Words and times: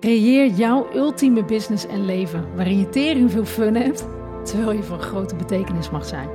Creëer 0.00 0.50
jouw 0.50 0.86
ultieme 0.94 1.44
business 1.44 1.86
en 1.86 2.04
leven 2.04 2.54
waarin 2.54 2.78
je 2.78 2.88
tering 2.88 3.30
veel 3.30 3.44
fun 3.44 3.74
hebt, 3.74 4.06
terwijl 4.44 4.72
je 4.72 4.82
van 4.82 5.00
grote 5.00 5.36
betekenis 5.36 5.90
mag 5.90 6.04
zijn. 6.04 6.28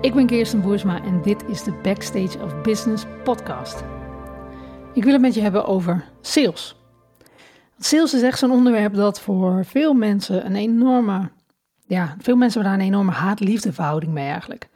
Ik 0.00 0.14
ben 0.14 0.26
Kirsten 0.26 0.60
Boersma 0.60 1.04
en 1.04 1.22
dit 1.22 1.44
is 1.48 1.62
de 1.62 1.72
Backstage 1.82 2.42
of 2.42 2.60
Business 2.60 3.04
podcast. 3.24 3.84
Ik 4.94 5.04
wil 5.04 5.12
het 5.12 5.20
met 5.22 5.34
je 5.34 5.40
hebben 5.40 5.66
over 5.66 6.04
sales. 6.20 6.76
Sales 7.78 8.14
is 8.14 8.22
echt 8.22 8.38
zo'n 8.38 8.50
onderwerp 8.50 8.94
dat 8.94 9.20
voor 9.20 9.64
veel 9.64 9.94
mensen 9.94 10.46
een 10.46 10.56
enorme, 10.56 11.30
ja, 11.86 12.16
veel 12.18 12.36
mensen 12.36 12.60
hebben 12.60 12.78
daar 12.78 12.86
een 12.86 12.92
enorme 12.92 13.12
haat-liefde 13.12 13.72
verhouding 13.72 14.12
mee 14.12 14.28
eigenlijk. 14.28 14.68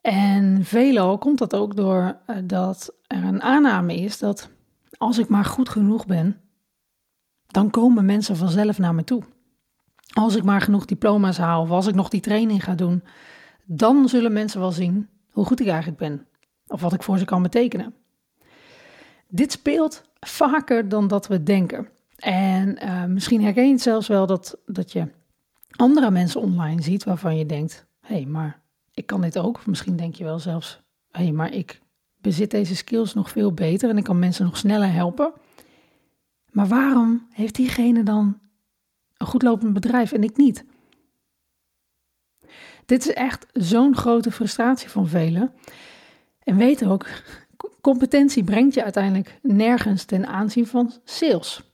En 0.00 0.64
veelal 0.64 1.18
komt 1.18 1.38
dat 1.38 1.54
ook 1.54 1.76
door 1.76 2.16
eh, 2.26 2.36
dat 2.44 2.94
er 3.06 3.24
een 3.24 3.42
aanname 3.42 3.94
is 3.94 4.18
dat 4.18 4.50
als 4.98 5.18
ik 5.18 5.28
maar 5.28 5.44
goed 5.44 5.68
genoeg 5.68 6.06
ben, 6.06 6.40
dan 7.52 7.70
komen 7.70 8.04
mensen 8.04 8.36
vanzelf 8.36 8.78
naar 8.78 8.94
me 8.94 9.04
toe. 9.04 9.22
Als 10.12 10.36
ik 10.36 10.42
maar 10.42 10.60
genoeg 10.60 10.84
diploma's 10.84 11.38
haal 11.38 11.62
of 11.62 11.70
als 11.70 11.86
ik 11.86 11.94
nog 11.94 12.08
die 12.08 12.20
training 12.20 12.64
ga 12.64 12.74
doen, 12.74 13.02
dan 13.64 14.08
zullen 14.08 14.32
mensen 14.32 14.60
wel 14.60 14.72
zien 14.72 15.08
hoe 15.30 15.44
goed 15.44 15.60
ik 15.60 15.66
eigenlijk 15.66 15.98
ben 15.98 16.26
of 16.66 16.80
wat 16.80 16.92
ik 16.92 17.02
voor 17.02 17.18
ze 17.18 17.24
kan 17.24 17.42
betekenen. 17.42 17.94
Dit 19.28 19.52
speelt 19.52 20.02
vaker 20.20 20.88
dan 20.88 21.08
dat 21.08 21.26
we 21.26 21.42
denken. 21.42 21.88
En 22.16 22.84
uh, 22.84 23.04
misschien 23.04 23.42
herken 23.42 23.66
je 23.66 23.72
het 23.72 23.82
zelfs 23.82 24.08
wel 24.08 24.26
dat, 24.26 24.58
dat 24.66 24.92
je 24.92 25.08
andere 25.76 26.10
mensen 26.10 26.40
online 26.40 26.82
ziet 26.82 27.04
waarvan 27.04 27.38
je 27.38 27.46
denkt: 27.46 27.86
hé, 28.00 28.14
hey, 28.14 28.26
maar 28.26 28.60
ik 28.94 29.06
kan 29.06 29.20
dit 29.20 29.38
ook. 29.38 29.66
Misschien 29.66 29.96
denk 29.96 30.14
je 30.14 30.24
wel 30.24 30.38
zelfs: 30.38 30.82
hé, 31.10 31.22
hey, 31.22 31.32
maar 31.32 31.52
ik 31.52 31.80
bezit 32.20 32.50
deze 32.50 32.76
skills 32.76 33.14
nog 33.14 33.30
veel 33.30 33.52
beter 33.52 33.90
en 33.90 33.96
ik 33.96 34.04
kan 34.04 34.18
mensen 34.18 34.44
nog 34.44 34.56
sneller 34.56 34.92
helpen. 34.92 35.32
Maar 36.52 36.66
waarom 36.66 37.26
heeft 37.30 37.54
diegene 37.54 38.02
dan 38.02 38.38
een 39.16 39.26
goed 39.26 39.42
lopend 39.42 39.72
bedrijf 39.72 40.12
en 40.12 40.22
ik 40.22 40.36
niet? 40.36 40.64
Dit 42.86 43.00
is 43.06 43.12
echt 43.12 43.46
zo'n 43.52 43.96
grote 43.96 44.30
frustratie 44.30 44.88
van 44.88 45.08
velen. 45.08 45.52
En 46.42 46.56
weet 46.56 46.86
ook, 46.86 47.06
competentie 47.80 48.44
brengt 48.44 48.74
je 48.74 48.82
uiteindelijk 48.82 49.38
nergens 49.42 50.04
ten 50.04 50.26
aanzien 50.26 50.66
van 50.66 50.92
sales. 51.04 51.72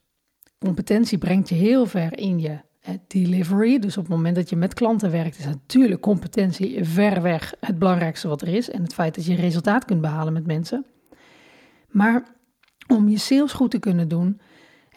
Competentie 0.58 1.18
brengt 1.18 1.48
je 1.48 1.54
heel 1.54 1.86
ver 1.86 2.18
in 2.18 2.38
je 2.38 2.58
delivery. 3.06 3.78
Dus 3.78 3.96
op 3.96 4.02
het 4.02 4.12
moment 4.12 4.36
dat 4.36 4.50
je 4.50 4.56
met 4.56 4.74
klanten 4.74 5.10
werkt, 5.10 5.38
is 5.38 5.44
natuurlijk 5.44 6.00
competentie 6.00 6.84
ver 6.84 7.22
weg 7.22 7.54
het 7.60 7.78
belangrijkste 7.78 8.28
wat 8.28 8.42
er 8.42 8.48
is. 8.48 8.70
En 8.70 8.82
het 8.82 8.94
feit 8.94 9.14
dat 9.14 9.24
je 9.24 9.34
resultaat 9.34 9.84
kunt 9.84 10.00
behalen 10.00 10.32
met 10.32 10.46
mensen. 10.46 10.86
Maar 11.88 12.22
om 12.86 13.08
je 13.08 13.18
sales 13.18 13.52
goed 13.52 13.70
te 13.70 13.78
kunnen 13.78 14.08
doen, 14.08 14.40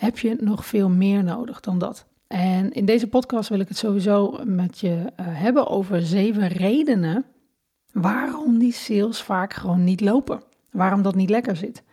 heb 0.02 0.20
je 0.20 0.36
nog 0.40 0.66
veel 0.66 0.90
meer 0.90 1.24
nodig 1.24 1.60
dan 1.60 1.78
dat. 1.78 2.06
En 2.28 2.72
in 2.72 2.86
deze 2.86 3.08
podcast 3.08 3.50
wil 3.50 3.60
ik 3.60 3.68
het 3.68 3.78
sowieso 3.78 4.40
met 4.44 4.80
je 4.80 4.88
uh, 4.88 5.06
hebben 5.18 5.68
over 5.68 6.02
zeven 6.02 6.48
redenen 6.48 7.26
waarom 7.92 8.58
die 8.58 8.74
sales 8.74 9.22
vaak 9.22 9.54
gewoon 9.54 9.84
niet 9.84 10.02
lopen. 10.02 10.44
Waarom 10.72 11.02
dat 11.02 11.16
niet 11.16 11.30
lekker 11.30 11.56
zit. 11.56 11.84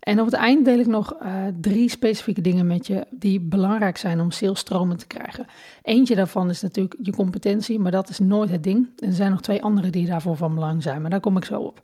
En 0.00 0.20
op 0.20 0.24
het 0.26 0.34
eind 0.34 0.64
deel 0.64 0.78
ik 0.78 0.86
nog 0.86 1.16
uh, 1.22 1.44
drie 1.60 1.90
specifieke 1.90 2.40
dingen 2.40 2.66
met 2.66 2.86
je 2.86 3.06
die 3.10 3.40
belangrijk 3.40 3.96
zijn 3.96 4.20
om 4.20 4.30
salesstromen 4.30 4.96
te 4.96 5.06
krijgen. 5.06 5.46
Eentje 5.82 6.14
daarvan 6.14 6.50
is 6.50 6.62
natuurlijk 6.62 6.96
je 7.02 7.12
competentie, 7.12 7.78
maar 7.78 7.92
dat 7.92 8.08
is 8.08 8.18
nooit 8.18 8.50
het 8.50 8.62
ding. 8.62 8.88
Er 8.98 9.12
zijn 9.12 9.30
nog 9.30 9.40
twee 9.40 9.62
andere 9.62 9.90
die 9.90 10.06
daarvoor 10.06 10.36
van 10.36 10.54
belang 10.54 10.82
zijn, 10.82 11.00
maar 11.00 11.10
daar 11.10 11.20
kom 11.20 11.36
ik 11.36 11.44
zo 11.44 11.60
op. 11.60 11.82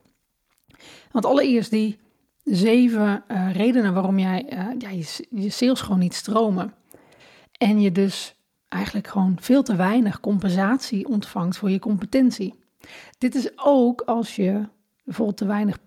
Want 1.10 1.24
allereerst 1.24 1.70
die 1.70 1.98
zeven 2.44 3.24
uh, 3.28 3.52
redenen 3.52 3.94
waarom 3.94 4.18
jij 4.18 4.46
uh, 4.52 4.68
ja, 4.78 4.90
je, 4.90 5.26
je 5.30 5.50
sales 5.50 5.80
gewoon 5.80 5.98
niet 5.98 6.14
stromen. 6.14 6.74
En 7.52 7.80
je 7.80 7.92
dus 7.92 8.34
eigenlijk 8.68 9.06
gewoon 9.06 9.36
veel 9.40 9.62
te 9.62 9.76
weinig 9.76 10.20
compensatie 10.20 11.08
ontvangt 11.08 11.56
voor 11.56 11.70
je 11.70 11.78
competentie. 11.78 12.54
Dit 13.18 13.34
is 13.34 13.50
ook 13.58 14.00
als 14.00 14.36
je 14.36 14.68
bijvoorbeeld 15.04 15.36
te 15.36 15.46
weinig 15.46 15.78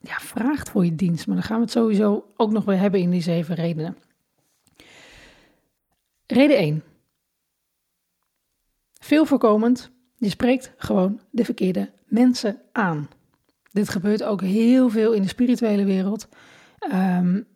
ja, 0.00 0.18
vraagt 0.18 0.70
voor 0.70 0.84
je 0.84 0.94
dienst. 0.94 1.26
Maar 1.26 1.36
dan 1.36 1.44
gaan 1.44 1.56
we 1.56 1.62
het 1.62 1.72
sowieso 1.72 2.32
ook 2.36 2.50
nog 2.50 2.64
weer 2.64 2.78
hebben 2.78 3.00
in 3.00 3.10
die 3.10 3.22
zeven 3.22 3.54
redenen. 3.54 3.96
Reden 6.26 6.56
1. 6.56 6.82
Veel 8.98 9.24
voorkomend, 9.24 9.90
je 10.16 10.28
spreekt 10.28 10.72
gewoon 10.76 11.20
de 11.30 11.44
verkeerde 11.44 11.90
mensen 12.04 12.60
aan. 12.72 13.08
Dit 13.70 13.88
gebeurt 13.88 14.22
ook 14.22 14.40
heel 14.40 14.88
veel 14.88 15.12
in 15.12 15.22
de 15.22 15.28
spirituele 15.28 15.84
wereld. 15.84 16.28
Um, 16.92 17.46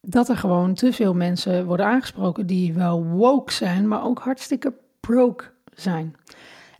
dat 0.00 0.28
er 0.28 0.36
gewoon 0.36 0.74
te 0.74 0.92
veel 0.92 1.14
mensen 1.14 1.66
worden 1.66 1.86
aangesproken 1.86 2.46
die 2.46 2.72
wel 2.72 3.04
woke 3.04 3.52
zijn, 3.52 3.88
maar 3.88 4.04
ook 4.04 4.18
hartstikke 4.18 4.74
broke 5.00 5.44
zijn. 5.74 6.14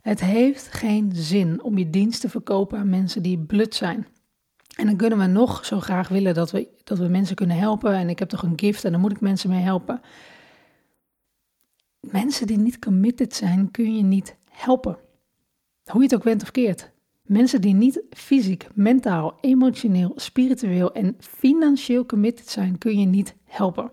Het 0.01 0.19
heeft 0.19 0.67
geen 0.67 1.11
zin 1.13 1.63
om 1.63 1.77
je 1.77 1.89
dienst 1.89 2.21
te 2.21 2.29
verkopen 2.29 2.79
aan 2.79 2.89
mensen 2.89 3.21
die 3.21 3.39
blut 3.39 3.75
zijn. 3.75 4.07
En 4.75 4.85
dan 4.85 4.95
kunnen 4.95 5.19
we 5.19 5.25
nog 5.25 5.65
zo 5.65 5.79
graag 5.79 6.07
willen 6.07 6.33
dat 6.33 6.51
we, 6.51 6.67
dat 6.83 6.97
we 6.97 7.07
mensen 7.07 7.35
kunnen 7.35 7.57
helpen. 7.57 7.93
En 7.93 8.09
ik 8.09 8.19
heb 8.19 8.29
toch 8.29 8.43
een 8.43 8.59
gift 8.59 8.83
en 8.83 8.91
dan 8.91 9.01
moet 9.01 9.11
ik 9.11 9.21
mensen 9.21 9.49
mee 9.49 9.61
helpen. 9.61 10.01
Mensen 11.99 12.47
die 12.47 12.57
niet 12.57 12.79
committed 12.79 13.35
zijn, 13.35 13.71
kun 13.71 13.95
je 13.95 14.03
niet 14.03 14.35
helpen. 14.49 14.97
Hoe 15.83 16.01
je 16.01 16.07
het 16.07 16.15
ook 16.15 16.23
went 16.23 16.41
of 16.41 16.51
keert. 16.51 16.91
Mensen 17.31 17.61
die 17.61 17.73
niet 17.73 18.01
fysiek, 18.09 18.67
mentaal, 18.73 19.37
emotioneel, 19.41 20.13
spiritueel 20.15 20.93
en 20.93 21.15
financieel 21.19 22.05
committed 22.05 22.49
zijn, 22.49 22.77
kun 22.77 22.99
je 22.99 23.05
niet 23.05 23.35
helpen. 23.45 23.91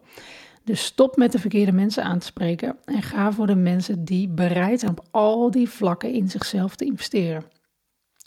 Dus 0.64 0.84
stop 0.84 1.16
met 1.16 1.32
de 1.32 1.38
verkeerde 1.38 1.72
mensen 1.72 2.04
aan 2.04 2.18
te 2.18 2.26
spreken 2.26 2.76
en 2.84 3.02
ga 3.02 3.32
voor 3.32 3.46
de 3.46 3.54
mensen 3.54 4.04
die 4.04 4.28
bereid 4.28 4.80
zijn 4.80 4.92
op 4.92 5.06
al 5.10 5.50
die 5.50 5.68
vlakken 5.68 6.12
in 6.12 6.28
zichzelf 6.28 6.76
te 6.76 6.84
investeren. 6.84 7.44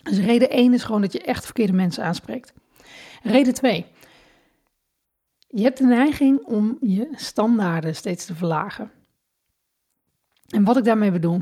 Dus 0.04 0.18
reden 0.18 0.50
1 0.50 0.74
is 0.74 0.84
gewoon 0.84 1.02
dat 1.02 1.14
je 1.14 1.22
echt 1.22 1.46
verkeerde 1.46 1.74
mensen 1.74 2.04
aanspreekt. 2.04 2.54
Reden 3.24 3.54
2. 3.54 3.86
Je 5.48 5.64
hebt 5.64 5.78
de 5.78 5.86
neiging 5.86 6.46
om 6.46 6.78
je 6.82 7.10
standaarden 7.16 7.96
steeds 7.96 8.26
te 8.26 8.36
verlagen. 8.36 8.92
En 10.48 10.64
wat 10.64 10.78
ik 10.78 10.84
daarmee 10.84 11.12
bedoel, 11.12 11.42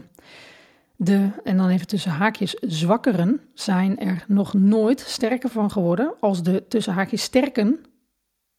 de, 1.02 1.30
en 1.44 1.58
dan 1.58 1.70
even 1.70 1.88
tussen 1.88 2.12
haakjes, 2.12 2.54
zwakkeren 2.54 3.42
zijn 3.54 4.00
er 4.00 4.26
nog 4.28 4.54
nooit 4.54 5.00
sterker 5.00 5.50
van 5.50 5.72
geworden 5.72 6.14
als 6.20 6.44
de 6.44 6.68
tussen 6.68 6.94
haakjes 6.94 7.22
sterken 7.22 7.80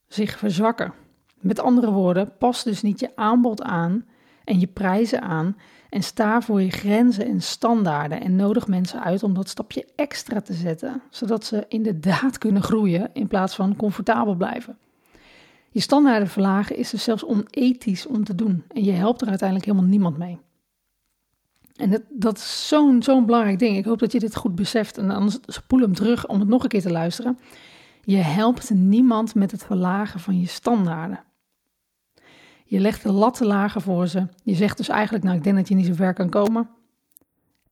zich 0.07 0.39
verzwakken. 0.39 0.93
Met 1.35 1.61
andere 1.61 1.91
woorden, 1.91 2.33
pas 2.39 2.63
dus 2.63 2.83
niet 2.83 3.01
je 3.01 3.17
aanbod 3.17 3.63
aan 3.63 4.05
en 4.45 4.61
je 4.61 4.67
prijzen 4.67 5.23
aan 5.23 5.57
en 5.91 6.03
sta 6.03 6.41
voor 6.41 6.63
je 6.63 6.71
grenzen 6.71 7.27
en 7.27 7.43
standaarden 7.43 8.21
en 8.21 8.37
nodig 8.37 8.67
mensen 8.67 9.03
uit 9.03 9.23
om 9.23 9.35
dat 9.35 9.49
stapje 9.49 9.87
extra 9.97 10.41
te 10.41 10.53
zetten, 10.53 11.03
zodat 11.11 11.45
ze 11.45 11.65
inderdaad 11.69 12.39
kunnen 12.39 12.63
groeien 12.63 13.11
in 13.13 13.27
plaats 13.27 13.55
van 13.55 13.77
comfortabel 13.77 14.35
blijven. 14.35 14.79
Je 15.71 15.81
standaarden 15.81 16.29
verlagen 16.29 16.77
is 16.77 16.91
dus 16.91 17.05
zelfs 17.05 17.25
onethisch 17.25 18.07
om 18.07 18.25
te 18.25 18.35
doen 18.35 18.65
en 18.69 18.85
je 18.85 18.93
helpt 18.93 19.21
er 19.21 19.29
uiteindelijk 19.29 19.69
helemaal 19.69 19.91
niemand 19.91 20.19
mee. 20.19 20.39
En 21.81 21.91
dat, 21.91 22.03
dat 22.09 22.37
is 22.37 22.69
zo'n 22.69 23.03
zo'n 23.03 23.27
belangrijk 23.27 23.59
ding. 23.59 23.77
Ik 23.77 23.85
hoop 23.85 23.99
dat 23.99 24.13
je 24.13 24.19
dit 24.21 24.37
goed 24.37 24.55
beseft. 24.55 24.99
En 24.99 25.11
anders 25.11 25.39
spoel 25.47 25.81
hem 25.81 25.95
terug 25.95 26.27
om 26.27 26.41
het 26.41 26.49
nog 26.49 26.63
een 26.63 26.69
keer 26.69 26.83
te 26.83 26.91
luisteren. 26.91 27.39
Je 28.05 28.17
helpt 28.17 28.71
niemand 28.71 29.35
met 29.35 29.51
het 29.51 29.65
verlagen 29.65 30.21
van 30.21 30.41
je 30.41 30.47
standaarden. 30.47 31.25
Je 32.65 32.81
legt 32.81 33.03
de 33.03 33.13
latten 33.13 33.47
lager 33.47 33.81
voor 33.81 34.07
ze. 34.07 34.27
Je 34.43 34.55
zegt 34.55 34.77
dus 34.77 34.89
eigenlijk, 34.89 35.25
nou 35.25 35.37
ik 35.37 35.45
denk 35.45 35.57
dat 35.57 35.69
je 35.69 35.75
niet 35.75 35.87
zo 35.87 35.95
ver 35.95 36.15
kan 36.15 36.29
komen. 36.29 36.69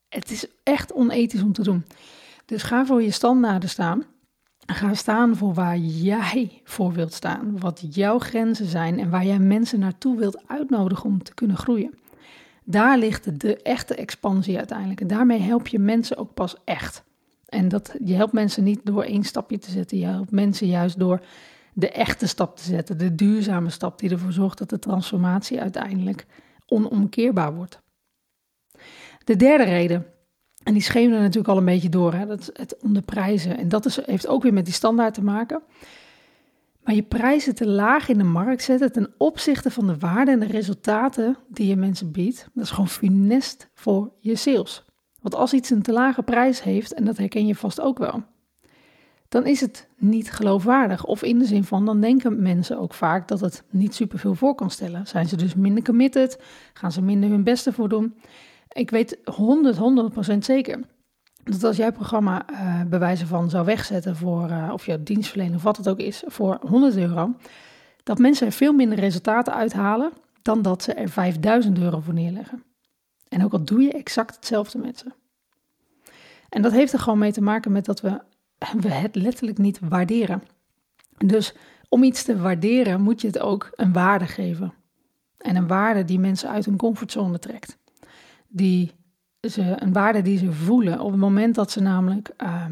Het 0.09 0.31
is 0.31 0.47
echt 0.63 0.93
onethisch 0.93 1.43
om 1.43 1.53
te 1.53 1.63
doen. 1.63 1.85
Dus 2.45 2.63
ga 2.63 2.87
voor 2.87 3.03
je 3.03 3.11
standaarden 3.11 3.69
staan. 3.69 4.05
Ga 4.67 4.95
staan 4.95 5.37
voor 5.37 5.55
waar 5.55 5.79
jij 5.79 6.61
voor 6.65 6.93
wilt 6.93 7.13
staan. 7.13 7.59
Wat 7.59 7.95
jouw 7.95 8.19
grenzen 8.19 8.67
zijn 8.67 8.99
en 8.99 9.11
waar 9.11 9.25
jij 9.25 9.39
mensen 9.39 9.79
naartoe 9.79 10.19
wilt 10.19 10.49
uitnodigen 10.49 11.05
om 11.05 11.23
te 11.23 11.35
kunnen 11.35 11.57
groeien. 11.57 11.99
Daar 12.71 12.99
ligt 12.99 13.41
de 13.41 13.63
echte 13.63 13.95
expansie 13.95 14.59
uiteindelijk. 14.59 15.01
En 15.01 15.07
daarmee 15.07 15.41
help 15.41 15.67
je 15.67 15.79
mensen 15.79 16.17
ook 16.17 16.35
pas 16.35 16.57
echt. 16.65 17.05
En 17.47 17.69
dat, 17.69 17.95
je 18.05 18.15
helpt 18.15 18.33
mensen 18.33 18.65
niet 18.65 18.81
door 18.85 19.03
één 19.03 19.25
stapje 19.25 19.59
te 19.59 19.71
zetten. 19.71 19.99
Je 19.99 20.05
helpt 20.05 20.31
mensen 20.31 20.67
juist 20.67 20.99
door 20.99 21.21
de 21.73 21.91
echte 21.91 22.27
stap 22.27 22.57
te 22.57 22.63
zetten. 22.63 22.99
De 22.99 23.15
duurzame 23.15 23.71
stap 23.71 23.99
die 23.99 24.11
ervoor 24.11 24.33
zorgt 24.33 24.59
dat 24.59 24.71
de 24.71 24.79
transformatie 24.79 25.61
uiteindelijk 25.61 26.27
onomkeerbaar 26.67 27.55
wordt. 27.55 27.81
De 29.25 29.37
derde 29.37 29.65
reden, 29.65 30.07
en 30.63 30.73
die 30.73 30.83
schemerde 30.83 31.23
natuurlijk 31.23 31.49
al 31.49 31.57
een 31.57 31.65
beetje 31.65 31.89
door, 31.89 32.15
hè, 32.15 32.27
dat 32.27 32.41
is 32.41 32.51
het 32.53 32.77
onderprijzen. 32.83 33.59
En 33.59 33.69
dat 33.69 33.87
is, 33.87 34.07
heeft 34.07 34.27
ook 34.27 34.43
weer 34.43 34.53
met 34.53 34.65
die 34.65 34.75
standaard 34.75 35.15
te 35.15 35.23
maken. 35.23 35.63
Maar 36.89 36.97
je 36.97 37.03
prijzen 37.03 37.55
te 37.55 37.67
laag 37.67 38.09
in 38.09 38.19
de 38.19 38.25
markt 38.25 38.63
zetten 38.63 38.93
ten 38.93 39.15
opzichte 39.19 39.71
van 39.71 39.87
de 39.87 39.99
waarde 39.99 40.31
en 40.31 40.41
de 40.41 40.47
resultaten 40.47 41.37
die 41.49 41.67
je 41.67 41.77
mensen 41.77 42.13
biedt, 42.13 42.49
dat 42.55 42.65
is 42.65 42.71
gewoon 42.71 42.89
funest 42.89 43.69
voor 43.75 44.13
je 44.19 44.37
sales. 44.37 44.85
Want 45.21 45.35
als 45.35 45.53
iets 45.53 45.71
een 45.71 45.83
te 45.83 45.93
lage 45.93 46.23
prijs 46.23 46.63
heeft, 46.63 46.95
en 46.95 47.05
dat 47.05 47.17
herken 47.17 47.47
je 47.47 47.55
vast 47.55 47.81
ook 47.81 47.99
wel, 47.99 48.23
dan 49.29 49.47
is 49.47 49.61
het 49.61 49.89
niet 49.97 50.33
geloofwaardig. 50.33 51.05
Of 51.05 51.23
in 51.23 51.39
de 51.39 51.45
zin 51.45 51.65
van, 51.65 51.85
dan 51.85 52.01
denken 52.01 52.43
mensen 52.43 52.79
ook 52.79 52.95
vaak 52.95 53.29
dat 53.29 53.41
het 53.41 53.63
niet 53.71 53.95
superveel 53.95 54.35
voor 54.35 54.55
kan 54.55 54.71
stellen. 54.71 55.07
Zijn 55.07 55.29
ze 55.29 55.37
dus 55.37 55.55
minder 55.55 55.85
committed? 55.85 56.41
Gaan 56.73 56.93
ze 56.93 57.03
minder 57.03 57.31
hun 57.31 57.45
beste 57.45 57.73
voor 57.73 57.89
doen? 57.89 58.15
Ik 58.73 58.91
weet 58.91 59.19
100, 59.25 59.77
100% 60.35 60.39
zeker 60.39 60.81
dat 61.51 61.65
als 61.65 61.77
jij 61.77 61.93
programma 61.93 62.45
uh, 62.51 62.83
bewijzen 62.83 63.27
van 63.27 63.51
zou 63.51 63.65
wegzetten 63.65 64.17
voor, 64.17 64.49
uh, 64.51 64.71
of 64.73 64.87
je 64.87 65.03
dienstverlening 65.03 65.57
of 65.57 65.63
wat 65.63 65.77
het 65.77 65.89
ook 65.89 65.99
is, 65.99 66.23
voor 66.27 66.59
100 66.61 66.97
euro, 66.97 67.35
dat 68.03 68.19
mensen 68.19 68.47
er 68.47 68.53
veel 68.53 68.73
minder 68.73 68.99
resultaten 68.99 69.55
uithalen 69.55 70.13
dan 70.43 70.63
dat 70.63 70.83
ze 70.83 70.93
er 70.93 71.09
5000 71.09 71.79
euro 71.79 72.01
voor 72.01 72.15
neerleggen. 72.15 72.63
En 73.29 73.45
ook 73.45 73.53
al 73.53 73.65
doe 73.65 73.83
je 73.83 73.93
exact 73.93 74.35
hetzelfde 74.35 74.79
met 74.79 74.99
ze. 74.99 75.07
En 76.49 76.63
dat 76.63 76.73
heeft 76.73 76.93
er 76.93 76.99
gewoon 76.99 77.19
mee 77.19 77.33
te 77.33 77.43
maken 77.43 77.73
met 77.73 77.85
dat 77.85 78.01
we, 78.01 78.21
we 78.81 78.93
het 78.93 79.15
letterlijk 79.15 79.59
niet 79.59 79.79
waarderen. 79.83 80.43
Dus 81.19 81.55
om 81.89 82.03
iets 82.03 82.23
te 82.23 82.39
waarderen 82.39 83.01
moet 83.01 83.21
je 83.21 83.27
het 83.27 83.39
ook 83.39 83.71
een 83.75 83.93
waarde 83.93 84.27
geven. 84.27 84.73
En 85.39 85.57
een 85.57 85.67
waarde 85.67 86.05
die 86.05 86.19
mensen 86.19 86.51
uit 86.51 86.65
hun 86.65 86.77
comfortzone 86.77 87.39
trekt. 87.39 87.79
Die 88.49 88.93
ze, 89.41 89.75
een 89.77 89.93
waarde 89.93 90.23
die 90.23 90.39
ze 90.39 90.53
voelen. 90.53 91.01
Op 91.01 91.11
het 91.11 91.21
moment 91.21 91.55
dat 91.55 91.71
ze 91.71 91.81
namelijk 91.81 92.31
uh, 92.43 92.65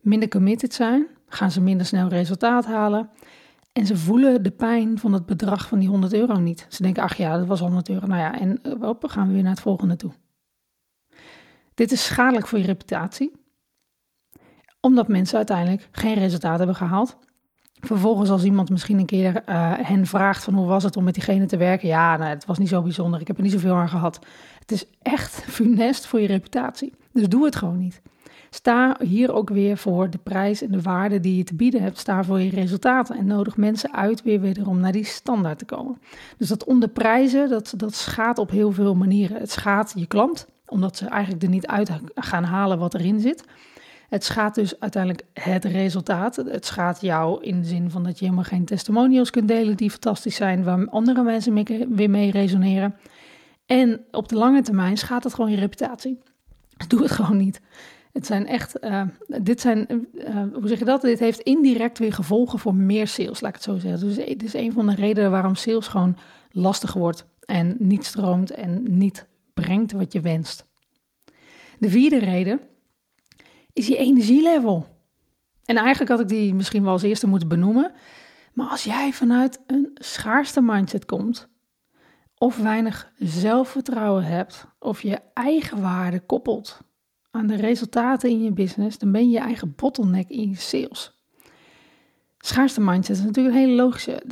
minder 0.00 0.28
committed 0.28 0.74
zijn, 0.74 1.06
gaan 1.28 1.50
ze 1.50 1.60
minder 1.60 1.86
snel 1.86 2.08
resultaat 2.08 2.66
halen. 2.66 3.10
En 3.72 3.86
ze 3.86 3.96
voelen 3.96 4.42
de 4.42 4.50
pijn 4.50 4.98
van 4.98 5.12
het 5.12 5.26
bedrag 5.26 5.68
van 5.68 5.78
die 5.78 5.88
100 5.88 6.12
euro 6.12 6.38
niet. 6.38 6.66
Ze 6.68 6.82
denken, 6.82 7.02
ach 7.02 7.16
ja, 7.16 7.38
dat 7.38 7.46
was 7.46 7.60
100 7.60 7.88
euro. 7.88 8.06
Nou 8.06 8.20
ja, 8.20 8.38
en 8.40 8.60
uh, 8.62 8.88
op, 8.88 9.04
gaan 9.04 9.26
we 9.26 9.32
weer 9.32 9.42
naar 9.42 9.52
het 9.52 9.60
volgende 9.60 9.96
toe. 9.96 10.12
Dit 11.74 11.92
is 11.92 12.04
schadelijk 12.04 12.46
voor 12.46 12.58
je 12.58 12.64
reputatie. 12.64 13.32
Omdat 14.80 15.08
mensen 15.08 15.36
uiteindelijk 15.36 15.88
geen 15.90 16.14
resultaat 16.14 16.58
hebben 16.58 16.76
gehaald. 16.76 17.18
Vervolgens 17.80 18.30
als 18.30 18.44
iemand 18.44 18.70
misschien 18.70 18.98
een 18.98 19.06
keer 19.06 19.42
uh, 19.48 19.72
hen 19.76 20.06
vraagt 20.06 20.44
van 20.44 20.54
hoe 20.54 20.66
was 20.66 20.82
het 20.82 20.96
om 20.96 21.04
met 21.04 21.14
diegene 21.14 21.46
te 21.46 21.56
werken. 21.56 21.88
Ja, 21.88 22.16
nou, 22.16 22.30
het 22.30 22.44
was 22.44 22.58
niet 22.58 22.68
zo 22.68 22.82
bijzonder. 22.82 23.20
Ik 23.20 23.26
heb 23.26 23.36
er 23.36 23.42
niet 23.42 23.52
zoveel 23.52 23.74
aan 23.74 23.88
gehad. 23.88 24.18
Het 24.58 24.72
is 24.72 24.84
echt 25.02 25.44
funest 25.56 26.06
voor 26.06 26.20
je 26.20 26.26
reputatie. 26.26 26.92
Dus 27.12 27.28
doe 27.28 27.44
het 27.44 27.56
gewoon 27.56 27.78
niet. 27.78 28.00
Sta 28.50 28.96
hier 29.00 29.32
ook 29.32 29.50
weer 29.50 29.76
voor 29.76 30.10
de 30.10 30.18
prijs 30.18 30.62
en 30.62 30.70
de 30.70 30.82
waarde 30.82 31.20
die 31.20 31.36
je 31.36 31.44
te 31.44 31.54
bieden 31.54 31.82
hebt. 31.82 31.98
Sta 31.98 32.24
voor 32.24 32.40
je 32.40 32.50
resultaten 32.50 33.16
en 33.16 33.26
nodig 33.26 33.56
mensen 33.56 33.92
uit 33.92 34.22
weer 34.22 34.40
wederom 34.40 34.80
naar 34.80 34.92
die 34.92 35.04
standaard 35.04 35.58
te 35.58 35.64
komen. 35.64 35.98
Dus 36.36 36.48
dat 36.48 36.64
onderprijzen, 36.64 37.48
dat, 37.48 37.74
dat 37.76 37.94
schaadt 37.94 38.38
op 38.38 38.50
heel 38.50 38.72
veel 38.72 38.94
manieren. 38.94 39.40
Het 39.40 39.50
schaadt 39.50 39.92
je 39.96 40.06
klant, 40.06 40.46
omdat 40.66 40.96
ze 40.96 41.06
eigenlijk 41.06 41.42
er 41.42 41.48
niet 41.48 41.66
uit 41.66 41.90
gaan 42.14 42.44
halen 42.44 42.78
wat 42.78 42.94
erin 42.94 43.20
zit. 43.20 43.44
Het 44.08 44.24
schaadt 44.24 44.54
dus 44.54 44.80
uiteindelijk 44.80 45.24
het 45.32 45.64
resultaat. 45.64 46.36
Het 46.36 46.66
schaadt 46.66 47.00
jou 47.00 47.42
in 47.44 47.60
de 47.60 47.66
zin 47.66 47.90
van 47.90 48.04
dat 48.04 48.18
je 48.18 48.24
helemaal 48.24 48.44
geen 48.44 48.64
testimonials 48.64 49.30
kunt 49.30 49.48
delen 49.48 49.76
die 49.76 49.90
fantastisch 49.90 50.36
zijn, 50.36 50.64
waar 50.64 50.88
andere 50.88 51.22
mensen 51.22 51.64
weer 51.94 52.10
mee 52.10 52.30
resoneren. 52.30 52.94
En 53.66 54.04
op 54.10 54.28
de 54.28 54.36
lange 54.36 54.62
termijn 54.62 54.96
schaadt 54.96 55.24
het 55.24 55.34
gewoon 55.34 55.50
je 55.50 55.56
reputatie. 55.56 56.18
Doe 56.88 57.02
het 57.02 57.10
gewoon 57.10 57.36
niet. 57.36 57.60
Het 58.12 58.26
zijn 58.26 58.46
echt, 58.46 58.84
uh, 58.84 59.02
dit 59.26 59.60
zijn, 59.60 60.08
uh, 60.14 60.42
hoe 60.52 60.68
zeg 60.68 60.78
je 60.78 60.84
dat? 60.84 61.00
Dit 61.00 61.18
heeft 61.18 61.40
indirect 61.40 61.98
weer 61.98 62.12
gevolgen 62.12 62.58
voor 62.58 62.74
meer 62.74 63.08
sales, 63.08 63.40
laat 63.40 63.50
ik 63.50 63.56
het 63.56 63.64
zo 63.64 63.78
zeggen. 63.78 64.08
Dus 64.08 64.16
dit 64.16 64.42
is 64.42 64.54
een 64.54 64.72
van 64.72 64.86
de 64.86 64.94
redenen 64.94 65.30
waarom 65.30 65.54
sales 65.54 65.86
gewoon 65.88 66.16
lastig 66.50 66.92
wordt 66.92 67.26
en 67.44 67.76
niet 67.78 68.04
stroomt 68.04 68.50
en 68.50 68.82
niet 68.98 69.26
brengt 69.54 69.92
wat 69.92 70.12
je 70.12 70.20
wenst. 70.20 70.66
De 71.78 71.90
vierde 71.90 72.18
reden 72.18 72.60
is 73.78 73.86
je 73.86 73.96
energielevel. 73.96 74.86
En 75.64 75.76
eigenlijk 75.76 76.10
had 76.10 76.20
ik 76.20 76.28
die 76.28 76.54
misschien 76.54 76.82
wel 76.82 76.92
als 76.92 77.02
eerste 77.02 77.28
moeten 77.28 77.48
benoemen. 77.48 77.92
Maar 78.52 78.68
als 78.68 78.84
jij 78.84 79.12
vanuit 79.12 79.60
een 79.66 79.90
schaarste 79.94 80.60
mindset 80.60 81.04
komt, 81.04 81.48
of 82.38 82.56
weinig 82.56 83.12
zelfvertrouwen 83.16 84.24
hebt, 84.24 84.66
of 84.78 85.02
je 85.02 85.18
eigen 85.34 85.80
waarde 85.80 86.20
koppelt 86.20 86.80
aan 87.30 87.46
de 87.46 87.56
resultaten 87.56 88.30
in 88.30 88.42
je 88.42 88.52
business, 88.52 88.98
dan 88.98 89.12
ben 89.12 89.24
je 89.24 89.30
je 89.30 89.44
eigen 89.44 89.74
bottleneck 89.76 90.28
in 90.28 90.48
je 90.48 90.56
sales. 90.56 91.16
Schaarste 92.38 92.80
mindset 92.80 93.16
is 93.16 93.24
natuurlijk 93.24 93.54
een 93.54 93.60
hele 93.60 93.82
logische. 93.82 94.22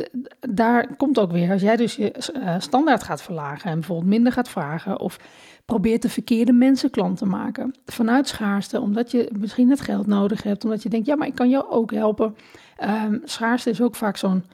Daar 0.40 0.96
komt 0.96 1.18
ook 1.18 1.32
weer, 1.32 1.50
als 1.50 1.62
jij 1.62 1.76
dus 1.76 1.96
je 1.96 2.12
eh, 2.12 2.54
standaard 2.58 3.02
gaat 3.02 3.22
verlagen 3.22 3.70
en 3.70 3.78
bijvoorbeeld 3.78 4.08
minder 4.08 4.32
gaat 4.32 4.48
vragen 4.48 5.00
of 5.00 5.18
probeert 5.66 6.02
de 6.02 6.08
verkeerde 6.08 6.52
mensen 6.52 6.90
klant 6.90 7.18
te 7.18 7.26
maken 7.26 7.74
vanuit 7.84 8.28
schaarste, 8.28 8.80
omdat 8.80 9.10
je 9.10 9.30
misschien 9.38 9.70
het 9.70 9.80
geld 9.80 10.06
nodig 10.06 10.42
hebt, 10.42 10.64
omdat 10.64 10.82
je 10.82 10.88
denkt, 10.88 11.06
ja, 11.06 11.16
maar 11.16 11.26
ik 11.26 11.34
kan 11.34 11.48
jou 11.48 11.70
ook 11.70 11.92
helpen. 11.92 12.36
Um, 12.84 13.20
schaarste 13.24 13.70
is 13.70 13.80
ook 13.80 13.94
vaak 13.94 14.16
zo'n 14.16 14.44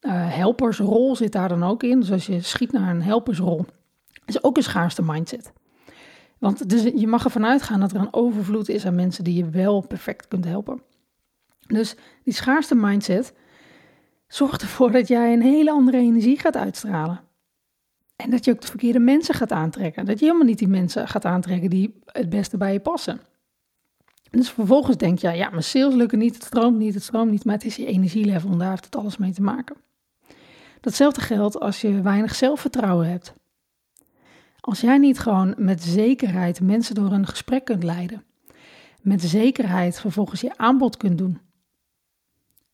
uh, 0.00 0.12
helpersrol 0.36 1.16
zit 1.16 1.32
daar 1.32 1.48
dan 1.48 1.62
ook 1.62 1.82
in. 1.82 2.00
Dus 2.00 2.12
als 2.12 2.26
je 2.26 2.40
schiet 2.40 2.72
naar 2.72 2.90
een 2.90 3.02
helpersrol, 3.02 3.66
is 4.26 4.42
ook 4.44 4.56
een 4.56 4.62
schaarste 4.62 5.02
mindset. 5.02 5.52
Want 6.38 6.68
dus 6.68 6.82
je 6.82 7.06
mag 7.06 7.24
ervan 7.24 7.46
uitgaan 7.46 7.80
dat 7.80 7.92
er 7.92 8.00
een 8.00 8.14
overvloed 8.14 8.68
is 8.68 8.86
aan 8.86 8.94
mensen 8.94 9.24
die 9.24 9.34
je 9.34 9.50
wel 9.50 9.80
perfect 9.80 10.28
kunt 10.28 10.44
helpen. 10.44 10.82
Dus 11.66 11.96
die 12.24 12.34
schaarste 12.34 12.74
mindset 12.74 13.34
zorgt 14.28 14.62
ervoor 14.62 14.90
dat 14.92 15.08
jij 15.08 15.32
een 15.32 15.42
hele 15.42 15.70
andere 15.70 15.96
energie 15.96 16.38
gaat 16.38 16.56
uitstralen. 16.56 17.20
En 18.22 18.30
dat 18.30 18.44
je 18.44 18.50
ook 18.50 18.60
de 18.60 18.66
verkeerde 18.66 18.98
mensen 18.98 19.34
gaat 19.34 19.52
aantrekken. 19.52 20.04
Dat 20.04 20.18
je 20.18 20.24
helemaal 20.24 20.46
niet 20.46 20.58
die 20.58 20.68
mensen 20.68 21.08
gaat 21.08 21.24
aantrekken 21.24 21.70
die 21.70 22.00
het 22.06 22.28
beste 22.28 22.56
bij 22.56 22.72
je 22.72 22.80
passen. 22.80 23.20
Dus 24.30 24.50
vervolgens 24.50 24.96
denk 24.96 25.18
je, 25.18 25.30
ja, 25.30 25.50
mijn 25.50 25.62
sales 25.62 25.94
lukken 25.94 26.18
niet, 26.18 26.34
het 26.34 26.44
stroomt 26.44 26.78
niet, 26.78 26.94
het 26.94 27.02
stroomt 27.02 27.30
niet, 27.30 27.44
maar 27.44 27.54
het 27.54 27.64
is 27.64 27.76
je 27.76 27.86
energielevel 27.86 28.50
en 28.50 28.58
daar 28.58 28.70
heeft 28.70 28.84
het 28.84 28.96
alles 28.96 29.16
mee 29.16 29.32
te 29.32 29.42
maken. 29.42 29.76
Datzelfde 30.80 31.20
geldt 31.20 31.60
als 31.60 31.80
je 31.80 32.02
weinig 32.02 32.34
zelfvertrouwen 32.34 33.08
hebt. 33.08 33.34
Als 34.60 34.80
jij 34.80 34.98
niet 34.98 35.18
gewoon 35.18 35.54
met 35.56 35.82
zekerheid 35.82 36.60
mensen 36.60 36.94
door 36.94 37.12
een 37.12 37.26
gesprek 37.26 37.64
kunt 37.64 37.82
leiden, 37.82 38.24
met 39.02 39.22
zekerheid 39.22 40.00
vervolgens 40.00 40.40
je 40.40 40.56
aanbod 40.56 40.96
kunt 40.96 41.18
doen, 41.18 41.40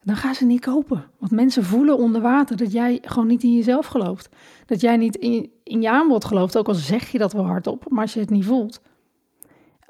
dan 0.04 0.16
gaan 0.16 0.34
ze 0.34 0.44
niet 0.44 0.60
kopen. 0.60 1.04
Want 1.18 1.32
mensen 1.32 1.64
voelen 1.64 1.98
onder 1.98 2.20
water 2.20 2.56
dat 2.56 2.72
jij 2.72 2.98
gewoon 3.02 3.26
niet 3.26 3.42
in 3.42 3.54
jezelf 3.54 3.86
gelooft. 3.86 4.28
Dat 4.66 4.80
jij 4.80 4.96
niet 4.96 5.16
in, 5.16 5.50
in 5.62 5.82
je 5.82 5.90
aanbod 5.90 6.24
gelooft, 6.24 6.56
ook 6.56 6.68
al 6.68 6.74
zeg 6.74 7.08
je 7.08 7.18
dat 7.18 7.32
wel 7.32 7.46
hardop, 7.46 7.84
maar 7.88 8.02
als 8.02 8.14
je 8.14 8.20
het 8.20 8.30
niet 8.30 8.44
voelt. 8.44 8.80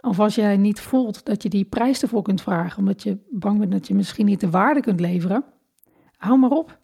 Of 0.01 0.21
als 0.21 0.35
jij 0.35 0.57
niet 0.57 0.81
voelt 0.81 1.25
dat 1.25 1.43
je 1.43 1.49
die 1.49 1.65
prijs 1.65 2.03
ervoor 2.03 2.23
kunt 2.23 2.43
vragen, 2.43 2.79
omdat 2.79 3.03
je 3.03 3.19
bang 3.31 3.59
bent 3.59 3.73
dat 3.73 3.87
je 3.89 3.95
misschien 3.95 4.27
niet 4.27 4.41
de 4.41 4.51
waarde 4.51 4.81
kunt 4.81 5.01
leveren, 5.01 5.45
hou 6.17 6.39
maar 6.39 6.51
op. 6.51 6.79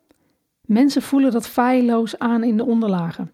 Mensen 0.60 1.02
voelen 1.02 1.30
dat 1.30 1.48
feilloos 1.48 2.18
aan 2.18 2.44
in 2.44 2.56
de 2.56 2.64
onderlagen. 2.64 3.32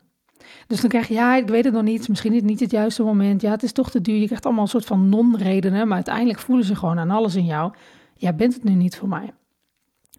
Dus 0.67 0.81
dan 0.81 0.91
krijg 0.91 1.09
je, 1.09 1.15
ja, 1.15 1.37
ik 1.37 1.49
weet 1.49 1.65
het 1.65 1.75
nog 1.75 1.83
niet, 1.83 2.09
misschien 2.09 2.33
is 2.33 2.39
het 2.39 2.47
niet 2.47 2.61
het 2.61 2.71
juiste 2.71 3.03
moment, 3.03 3.41
ja, 3.41 3.51
het 3.51 3.63
is 3.63 3.73
toch 3.73 3.91
te 3.91 4.01
duur. 4.01 4.17
Je 4.17 4.27
krijgt 4.27 4.45
allemaal 4.45 4.63
een 4.63 4.69
soort 4.69 4.85
van 4.85 5.09
non-redenen, 5.09 5.87
maar 5.87 5.97
uiteindelijk 5.97 6.39
voelen 6.39 6.65
ze 6.65 6.75
gewoon 6.75 6.99
aan 6.99 7.11
alles 7.11 7.35
in 7.35 7.45
jou. 7.45 7.73
Jij 8.15 8.35
bent 8.35 8.55
het 8.55 8.65
nu 8.65 8.75
niet 8.75 8.97
voor 8.97 9.09
mij. 9.09 9.33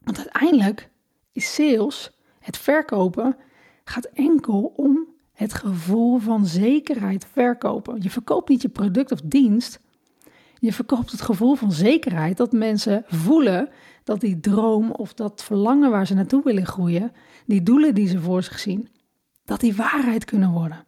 Want 0.07 0.19
uiteindelijk 0.19 0.89
is 1.31 1.53
sales, 1.53 2.11
het 2.39 2.57
verkopen, 2.57 3.35
gaat 3.83 4.05
enkel 4.05 4.73
om 4.75 5.07
het 5.33 5.53
gevoel 5.53 6.17
van 6.17 6.45
zekerheid 6.45 7.27
verkopen. 7.31 8.01
Je 8.01 8.09
verkoopt 8.09 8.49
niet 8.49 8.61
je 8.61 8.69
product 8.69 9.11
of 9.11 9.21
dienst. 9.21 9.79
Je 10.59 10.73
verkoopt 10.73 11.11
het 11.11 11.21
gevoel 11.21 11.55
van 11.55 11.71
zekerheid 11.71 12.37
dat 12.37 12.51
mensen 12.51 13.03
voelen 13.07 13.69
dat 14.03 14.21
die 14.21 14.39
droom 14.39 14.91
of 14.91 15.13
dat 15.13 15.43
verlangen 15.43 15.91
waar 15.91 16.07
ze 16.07 16.13
naartoe 16.13 16.43
willen 16.43 16.65
groeien, 16.65 17.11
die 17.45 17.63
doelen 17.63 17.95
die 17.95 18.07
ze 18.07 18.19
voor 18.19 18.43
zich 18.43 18.59
zien, 18.59 18.89
dat 19.45 19.59
die 19.59 19.75
waarheid 19.75 20.25
kunnen 20.25 20.51
worden. 20.51 20.85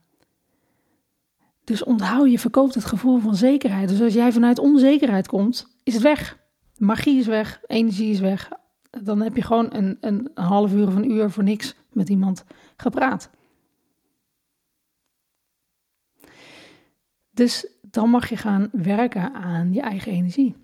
Dus 1.63 1.83
onthoud, 1.83 2.31
je 2.31 2.39
verkoopt 2.39 2.75
het 2.75 2.85
gevoel 2.85 3.19
van 3.19 3.35
zekerheid. 3.35 3.89
Dus 3.89 4.01
als 4.01 4.13
jij 4.13 4.31
vanuit 4.31 4.59
onzekerheid 4.59 5.27
komt, 5.27 5.77
is 5.83 5.93
het 5.93 6.03
weg. 6.03 6.37
Magie 6.77 7.19
is 7.19 7.27
weg, 7.27 7.61
energie 7.67 8.11
is 8.11 8.19
weg. 8.19 8.49
Dan 8.89 9.21
heb 9.21 9.35
je 9.35 9.41
gewoon 9.41 9.73
een, 9.73 9.97
een 10.01 10.31
half 10.33 10.73
uur 10.73 10.87
of 10.87 10.95
een 10.95 11.11
uur 11.11 11.29
voor 11.29 11.43
niks 11.43 11.75
met 11.91 12.09
iemand 12.09 12.43
gepraat. 12.77 13.29
Dus 17.29 17.67
dan 17.81 18.09
mag 18.09 18.29
je 18.29 18.37
gaan 18.37 18.69
werken 18.71 19.33
aan 19.33 19.73
je 19.73 19.81
eigen 19.81 20.11
energie. 20.11 20.55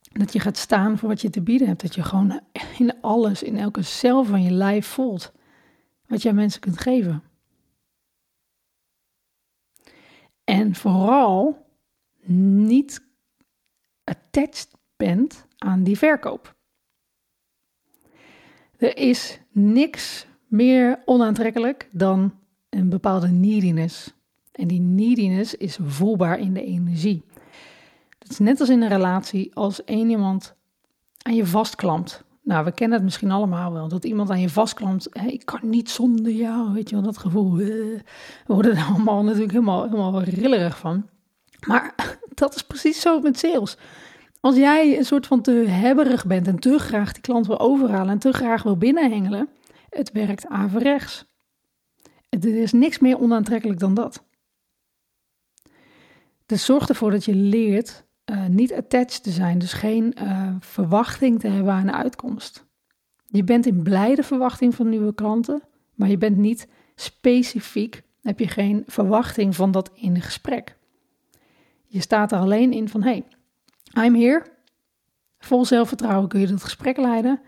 Dat 0.00 0.32
je 0.32 0.40
gaat 0.40 0.56
staan 0.56 0.98
voor 0.98 1.08
wat 1.08 1.20
je 1.20 1.30
te 1.30 1.42
bieden 1.42 1.68
hebt. 1.68 1.82
Dat 1.82 1.94
je 1.94 2.02
gewoon 2.02 2.40
in 2.78 3.00
alles, 3.00 3.42
in 3.42 3.56
elke 3.56 3.82
cel 3.82 4.24
van 4.24 4.42
je 4.42 4.50
lijf 4.50 4.86
voelt 4.86 5.32
wat 6.06 6.22
jij 6.22 6.32
mensen 6.32 6.60
kunt 6.60 6.80
geven. 6.80 7.22
En 10.44 10.74
vooral 10.74 11.66
niet 12.26 13.06
attached 14.04 14.70
bent 14.96 15.46
aan 15.58 15.82
die 15.82 15.98
verkoop. 15.98 16.55
Er 18.78 18.96
is 18.96 19.40
niks 19.50 20.26
meer 20.46 21.02
onaantrekkelijk 21.04 21.88
dan 21.92 22.34
een 22.70 22.88
bepaalde 22.88 23.28
neediness. 23.28 24.14
En 24.52 24.66
die 24.68 24.80
neediness 24.80 25.54
is 25.54 25.78
voelbaar 25.82 26.38
in 26.38 26.52
de 26.52 26.64
energie. 26.64 27.24
Het 28.18 28.30
is 28.30 28.38
net 28.38 28.60
als 28.60 28.68
in 28.68 28.82
een 28.82 28.88
relatie, 28.88 29.54
als 29.54 29.84
één 29.84 30.10
iemand 30.10 30.54
aan 31.22 31.34
je 31.34 31.46
vastklampt. 31.46 32.24
Nou, 32.42 32.64
we 32.64 32.72
kennen 32.72 32.96
het 32.96 33.04
misschien 33.04 33.30
allemaal 33.30 33.72
wel, 33.72 33.88
dat 33.88 34.04
iemand 34.04 34.30
aan 34.30 34.40
je 34.40 34.48
vastklampt. 34.48 35.08
Ik 35.26 35.44
kan 35.44 35.60
niet 35.62 35.90
zonder 35.90 36.32
jou, 36.32 36.72
weet 36.72 36.88
je 36.88 36.94
wel, 36.94 37.04
dat 37.04 37.18
gevoel. 37.18 37.52
Eh, 37.52 37.66
we 37.66 38.02
worden 38.46 38.76
er 38.76 38.84
allemaal 38.84 39.22
natuurlijk 39.22 39.52
helemaal, 39.52 39.82
helemaal 39.82 40.22
rillerig 40.22 40.78
van. 40.78 41.08
Maar 41.66 41.94
dat 42.34 42.54
is 42.54 42.62
precies 42.62 43.00
zo 43.00 43.20
met 43.20 43.38
sales. 43.38 43.76
Als 44.40 44.56
jij 44.56 44.98
een 44.98 45.04
soort 45.04 45.26
van 45.26 45.42
te 45.42 45.50
hebberig 45.50 46.26
bent 46.26 46.46
en 46.46 46.58
te 46.58 46.78
graag 46.78 47.12
die 47.12 47.22
klant 47.22 47.46
wil 47.46 47.58
overhalen 47.58 48.12
en 48.12 48.18
te 48.18 48.32
graag 48.32 48.62
wil 48.62 48.76
binnenhengelen, 48.76 49.48
het 49.90 50.12
werkt 50.12 50.46
averechts. 50.46 51.24
Er 52.28 52.56
is 52.56 52.72
niks 52.72 52.98
meer 52.98 53.18
onaantrekkelijk 53.18 53.78
dan 53.78 53.94
dat. 53.94 54.24
Dus 56.46 56.64
zorg 56.64 56.88
ervoor 56.88 57.10
dat 57.10 57.24
je 57.24 57.34
leert 57.34 58.04
uh, 58.30 58.46
niet 58.46 58.72
attached 58.72 59.22
te 59.22 59.30
zijn, 59.30 59.58
dus 59.58 59.72
geen 59.72 60.14
uh, 60.22 60.54
verwachting 60.60 61.40
te 61.40 61.48
hebben 61.48 61.72
aan 61.72 61.86
de 61.86 61.92
uitkomst. 61.92 62.66
Je 63.26 63.44
bent 63.44 63.66
in 63.66 63.82
blijde 63.82 64.22
verwachting 64.22 64.74
van 64.74 64.88
nieuwe 64.88 65.14
klanten, 65.14 65.62
maar 65.94 66.08
je 66.08 66.18
bent 66.18 66.36
niet 66.36 66.68
specifiek, 66.94 68.02
heb 68.22 68.38
je 68.38 68.48
geen 68.48 68.82
verwachting 68.86 69.54
van 69.54 69.70
dat 69.70 69.90
in 69.94 70.20
gesprek. 70.20 70.76
Je 71.86 72.00
staat 72.00 72.32
er 72.32 72.38
alleen 72.38 72.72
in 72.72 72.88
van, 72.88 73.02
hey, 73.02 73.24
I'm 73.96 74.14
here. 74.14 74.42
Vol 75.38 75.64
zelfvertrouwen 75.64 76.28
kun 76.28 76.40
je 76.40 76.46
dat 76.46 76.62
gesprek 76.62 76.96
leiden. 76.96 77.40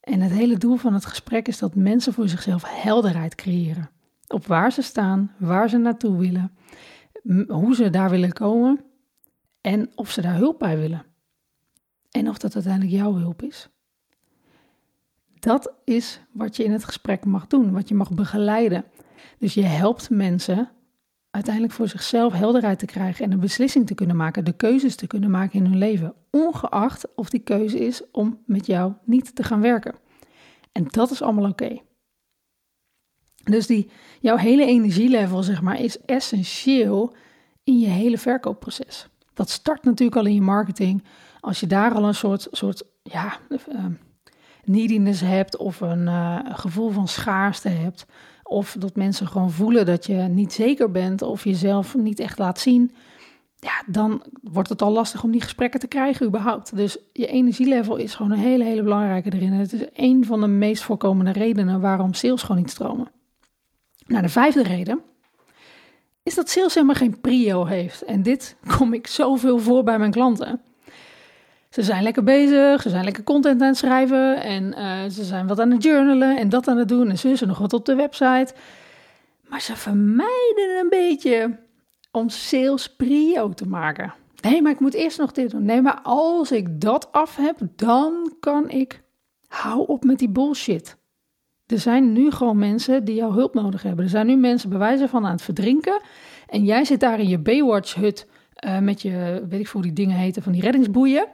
En 0.00 0.20
het 0.20 0.32
hele 0.32 0.56
doel 0.56 0.76
van 0.76 0.94
het 0.94 1.06
gesprek 1.06 1.48
is 1.48 1.58
dat 1.58 1.74
mensen 1.74 2.12
voor 2.12 2.28
zichzelf 2.28 2.62
helderheid 2.66 3.34
creëren. 3.34 3.90
Op 4.26 4.46
waar 4.46 4.72
ze 4.72 4.82
staan, 4.82 5.34
waar 5.38 5.68
ze 5.68 5.76
naartoe 5.76 6.18
willen, 6.18 6.56
hoe 7.48 7.74
ze 7.74 7.90
daar 7.90 8.10
willen 8.10 8.32
komen 8.32 8.84
en 9.60 9.90
of 9.94 10.10
ze 10.10 10.20
daar 10.20 10.36
hulp 10.36 10.58
bij 10.58 10.78
willen. 10.78 11.04
En 12.10 12.28
of 12.28 12.38
dat 12.38 12.54
uiteindelijk 12.54 12.94
jouw 12.94 13.14
hulp 13.14 13.42
is. 13.42 13.68
Dat 15.38 15.74
is 15.84 16.20
wat 16.32 16.56
je 16.56 16.64
in 16.64 16.72
het 16.72 16.84
gesprek 16.84 17.24
mag 17.24 17.46
doen, 17.46 17.72
wat 17.72 17.88
je 17.88 17.94
mag 17.94 18.10
begeleiden. 18.10 18.84
Dus 19.38 19.54
je 19.54 19.64
helpt 19.64 20.10
mensen 20.10 20.70
uiteindelijk 21.30 21.74
voor 21.74 21.88
zichzelf 21.88 22.32
helderheid 22.32 22.78
te 22.78 22.86
krijgen 22.86 23.24
en 23.24 23.32
een 23.32 23.40
beslissing 23.40 23.86
te 23.86 23.94
kunnen 23.94 24.16
maken, 24.16 24.44
de 24.44 24.52
keuzes 24.52 24.96
te 24.96 25.06
kunnen 25.06 25.30
maken 25.30 25.58
in 25.58 25.64
hun 25.64 25.78
leven, 25.78 26.14
ongeacht 26.30 27.14
of 27.14 27.30
die 27.30 27.40
keuze 27.40 27.78
is 27.78 28.10
om 28.10 28.42
met 28.46 28.66
jou 28.66 28.92
niet 29.04 29.34
te 29.34 29.42
gaan 29.42 29.60
werken. 29.60 29.94
En 30.72 30.84
dat 30.90 31.10
is 31.10 31.22
allemaal 31.22 31.50
oké. 31.50 31.80
Dus 33.44 33.66
die, 33.66 33.90
jouw 34.20 34.36
hele 34.36 34.64
energielevel, 34.64 35.42
zeg 35.42 35.62
maar, 35.62 35.80
is 35.80 36.00
essentieel 36.00 37.14
in 37.64 37.78
je 37.78 37.86
hele 37.86 38.18
verkoopproces. 38.18 39.08
Dat 39.34 39.50
start 39.50 39.84
natuurlijk 39.84 40.18
al 40.18 40.26
in 40.26 40.34
je 40.34 40.40
marketing. 40.40 41.04
Als 41.40 41.60
je 41.60 41.66
daar 41.66 41.94
al 41.94 42.04
een 42.04 42.14
soort, 42.14 42.48
soort 42.50 42.82
ja, 43.02 43.38
uh, 43.48 43.84
neediness 44.64 45.20
hebt 45.20 45.56
of 45.56 45.80
een 45.80 46.02
uh, 46.02 46.38
gevoel 46.44 46.90
van 46.90 47.08
schaarste 47.08 47.68
hebt, 47.68 48.06
of 48.48 48.76
dat 48.78 48.96
mensen 48.96 49.26
gewoon 49.26 49.50
voelen 49.50 49.86
dat 49.86 50.06
je 50.06 50.14
niet 50.14 50.52
zeker 50.52 50.90
bent 50.90 51.22
of 51.22 51.44
jezelf 51.44 51.94
niet 51.94 52.20
echt 52.20 52.38
laat 52.38 52.60
zien, 52.60 52.92
ja, 53.60 53.82
dan 53.86 54.22
wordt 54.42 54.68
het 54.68 54.82
al 54.82 54.92
lastig 54.92 55.22
om 55.22 55.30
die 55.30 55.40
gesprekken 55.40 55.80
te 55.80 55.86
krijgen 55.86 56.26
überhaupt. 56.26 56.76
Dus 56.76 56.98
je 57.12 57.26
energielevel 57.26 57.96
is 57.96 58.14
gewoon 58.14 58.32
een 58.32 58.38
hele, 58.38 58.64
hele 58.64 58.82
belangrijke 58.82 59.32
erin. 59.32 59.52
Het 59.52 59.72
is 59.72 59.84
een 59.92 60.24
van 60.24 60.40
de 60.40 60.46
meest 60.46 60.82
voorkomende 60.82 61.32
redenen 61.32 61.80
waarom 61.80 62.14
sales 62.14 62.42
gewoon 62.42 62.60
niet 62.60 62.70
stromen. 62.70 63.10
Nou, 64.06 64.22
de 64.22 64.28
vijfde 64.28 64.62
reden 64.62 65.00
is 66.22 66.34
dat 66.34 66.50
sales 66.50 66.74
helemaal 66.74 66.94
geen 66.94 67.20
prio 67.20 67.64
heeft. 67.64 68.02
En 68.02 68.22
dit 68.22 68.56
kom 68.76 68.92
ik 68.92 69.06
zoveel 69.06 69.58
voor 69.58 69.84
bij 69.84 69.98
mijn 69.98 70.10
klanten. 70.10 70.60
Ze 71.70 71.82
zijn 71.82 72.02
lekker 72.02 72.24
bezig, 72.24 72.82
ze 72.82 72.88
zijn 72.88 73.04
lekker 73.04 73.24
content 73.24 73.60
aan 73.60 73.68
het 73.68 73.76
schrijven 73.76 74.42
en 74.42 74.74
uh, 74.78 75.10
ze 75.10 75.24
zijn 75.24 75.46
wat 75.46 75.60
aan 75.60 75.70
het 75.70 75.82
journalen 75.82 76.36
en 76.36 76.48
dat 76.48 76.68
aan 76.68 76.76
het 76.76 76.88
doen 76.88 77.08
en 77.08 77.18
ze 77.18 77.46
nog 77.46 77.58
wat 77.58 77.72
op 77.72 77.84
de 77.84 77.94
website. 77.94 78.54
Maar 79.48 79.60
ze 79.60 79.76
vermijden 79.76 80.78
een 80.80 80.88
beetje 80.88 81.58
om 82.10 82.28
sales 82.28 82.96
prio 82.96 83.48
te 83.48 83.66
maken. 83.66 84.14
Nee, 84.40 84.62
maar 84.62 84.72
ik 84.72 84.80
moet 84.80 84.94
eerst 84.94 85.18
nog 85.18 85.32
dit 85.32 85.50
doen. 85.50 85.64
Nee, 85.64 85.82
maar 85.82 86.00
als 86.02 86.52
ik 86.52 86.80
dat 86.80 87.12
af 87.12 87.36
heb, 87.36 87.58
dan 87.76 88.34
kan 88.40 88.70
ik. 88.70 89.02
Hou 89.48 89.86
op 89.86 90.04
met 90.04 90.18
die 90.18 90.28
bullshit. 90.28 90.96
Er 91.66 91.78
zijn 91.78 92.12
nu 92.12 92.30
gewoon 92.30 92.58
mensen 92.58 93.04
die 93.04 93.14
jouw 93.14 93.32
hulp 93.32 93.54
nodig 93.54 93.82
hebben. 93.82 94.04
Er 94.04 94.10
zijn 94.10 94.26
nu 94.26 94.36
mensen 94.36 94.68
bij 94.68 94.78
wijze 94.78 95.08
van 95.08 95.24
aan 95.24 95.32
het 95.32 95.42
verdrinken. 95.42 96.00
En 96.46 96.64
jij 96.64 96.84
zit 96.84 97.00
daar 97.00 97.20
in 97.20 97.28
je 97.28 97.38
Baywatch-hut 97.38 98.26
uh, 98.64 98.78
met 98.78 99.02
je, 99.02 99.44
weet 99.48 99.60
ik 99.60 99.66
hoe 99.66 99.82
die 99.82 99.92
dingen 99.92 100.16
heten, 100.16 100.42
van 100.42 100.52
die 100.52 100.62
reddingsboeien. 100.62 101.26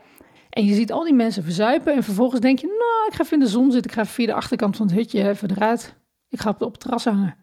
En 0.54 0.64
je 0.64 0.74
ziet 0.74 0.92
al 0.92 1.04
die 1.04 1.14
mensen 1.14 1.42
verzuipen 1.42 1.94
en 1.94 2.02
vervolgens 2.02 2.40
denk 2.40 2.58
je, 2.58 2.66
nou, 2.66 3.08
ik 3.08 3.14
ga 3.14 3.22
even 3.22 3.38
in 3.38 3.44
de 3.44 3.50
zon 3.50 3.72
zitten, 3.72 3.90
ik 3.90 3.96
ga 3.96 4.06
via 4.06 4.26
de 4.26 4.34
achterkant 4.34 4.76
van 4.76 4.86
het 4.86 4.94
hutje 4.94 5.28
even 5.28 5.50
eruit. 5.50 5.94
Ik 6.28 6.40
ga 6.40 6.56
op 6.58 6.72
het 6.72 6.80
terras 6.80 7.04
hangen. 7.04 7.36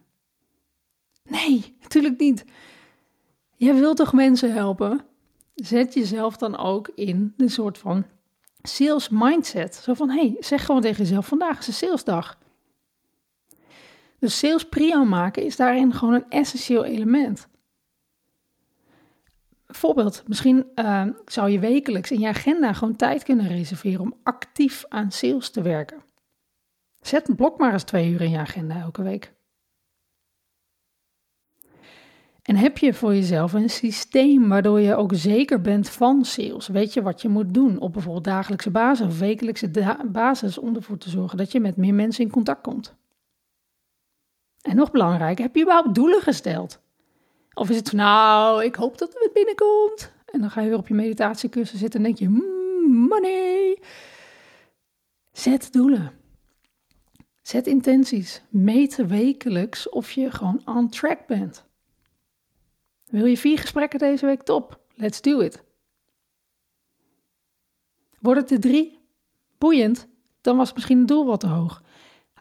Nee, 1.23 1.77
natuurlijk 1.81 2.19
niet. 2.19 2.45
Jij 3.55 3.75
wilt 3.75 3.97
toch 3.97 4.13
mensen 4.13 4.53
helpen? 4.53 5.01
Zet 5.55 5.93
jezelf 5.93 6.37
dan 6.37 6.57
ook 6.57 6.91
in 6.95 7.33
een 7.37 7.49
soort 7.49 7.77
van 7.77 8.05
sales 8.61 9.09
mindset. 9.09 9.75
Zo 9.75 9.93
van, 9.93 10.09
hey, 10.09 10.35
zeg 10.39 10.65
gewoon 10.65 10.81
tegen 10.81 11.03
jezelf, 11.03 11.27
vandaag 11.27 11.59
is 11.59 11.67
een 11.67 11.73
salesdag. 11.73 12.37
Dus 14.19 14.39
sales 14.39 14.69
prio 14.69 15.05
maken 15.05 15.43
is 15.43 15.55
daarin 15.55 15.93
gewoon 15.93 16.13
een 16.13 16.29
essentieel 16.29 16.83
element. 16.83 17.47
Bijvoorbeeld, 19.71 20.23
misschien 20.27 20.65
uh, 20.75 21.05
zou 21.25 21.49
je 21.49 21.59
wekelijks 21.59 22.11
in 22.11 22.19
je 22.19 22.27
agenda 22.27 22.73
gewoon 22.73 22.95
tijd 22.95 23.23
kunnen 23.23 23.47
reserveren 23.47 24.01
om 24.01 24.13
actief 24.23 24.85
aan 24.89 25.11
sales 25.11 25.49
te 25.49 25.61
werken. 25.61 26.03
Zet 26.99 27.29
een 27.29 27.35
blok 27.35 27.57
maar 27.57 27.73
eens 27.73 27.83
twee 27.83 28.11
uur 28.11 28.21
in 28.21 28.29
je 28.29 28.37
agenda 28.37 28.75
elke 28.75 29.03
week. 29.03 29.33
En 32.41 32.55
heb 32.55 32.77
je 32.77 32.93
voor 32.93 33.13
jezelf 33.13 33.53
een 33.53 33.69
systeem 33.69 34.49
waardoor 34.49 34.79
je 34.79 34.95
ook 34.95 35.11
zeker 35.13 35.61
bent 35.61 35.89
van 35.89 36.25
sales? 36.25 36.67
Weet 36.67 36.93
je 36.93 37.01
wat 37.01 37.21
je 37.21 37.29
moet 37.29 37.53
doen 37.53 37.79
op 37.79 37.93
bijvoorbeeld 37.93 38.23
dagelijkse 38.23 38.71
basis 38.71 39.07
of 39.07 39.19
wekelijkse 39.19 39.71
basis 40.11 40.57
om 40.57 40.75
ervoor 40.75 40.97
te 40.97 41.09
zorgen 41.09 41.37
dat 41.37 41.51
je 41.51 41.59
met 41.59 41.77
meer 41.77 41.93
mensen 41.93 42.23
in 42.23 42.31
contact 42.31 42.61
komt? 42.61 42.95
En 44.61 44.75
nog 44.75 44.91
belangrijker, 44.91 45.43
heb 45.43 45.55
je 45.55 45.61
überhaupt 45.61 45.95
doelen 45.95 46.21
gesteld? 46.21 46.79
Of 47.53 47.69
is 47.69 47.75
het 47.75 47.89
van, 47.89 47.97
nou, 47.97 48.63
ik 48.63 48.75
hoop 48.75 48.97
dat 48.97 49.13
het 49.13 49.33
binnenkomt. 49.33 50.11
En 50.25 50.39
dan 50.41 50.51
ga 50.51 50.61
je 50.61 50.69
weer 50.69 50.77
op 50.77 50.87
je 50.87 50.93
meditatiekussen 50.93 51.77
zitten 51.77 51.99
en 51.99 52.05
denk 52.05 52.17
je, 52.17 52.29
mm, 52.29 53.07
money. 53.07 53.81
Zet 55.31 55.73
doelen. 55.73 56.11
Zet 57.41 57.67
intenties. 57.67 58.41
Meet 58.49 58.95
wekelijks 58.95 59.89
of 59.89 60.11
je 60.11 60.31
gewoon 60.31 60.61
on 60.65 60.89
track 60.89 61.27
bent. 61.27 61.65
Wil 63.05 63.25
je 63.25 63.37
vier 63.37 63.59
gesprekken 63.59 63.99
deze 63.99 64.25
week? 64.25 64.43
Top. 64.43 64.79
Let's 64.95 65.21
do 65.21 65.39
it. 65.39 65.63
Wordt 68.19 68.41
het 68.41 68.51
er 68.51 68.59
drie? 68.59 68.99
Boeiend. 69.57 70.07
Dan 70.41 70.57
was 70.57 70.73
misschien 70.73 70.97
het 70.97 71.07
doel 71.07 71.25
wat 71.25 71.39
te 71.39 71.47
hoog. 71.47 71.83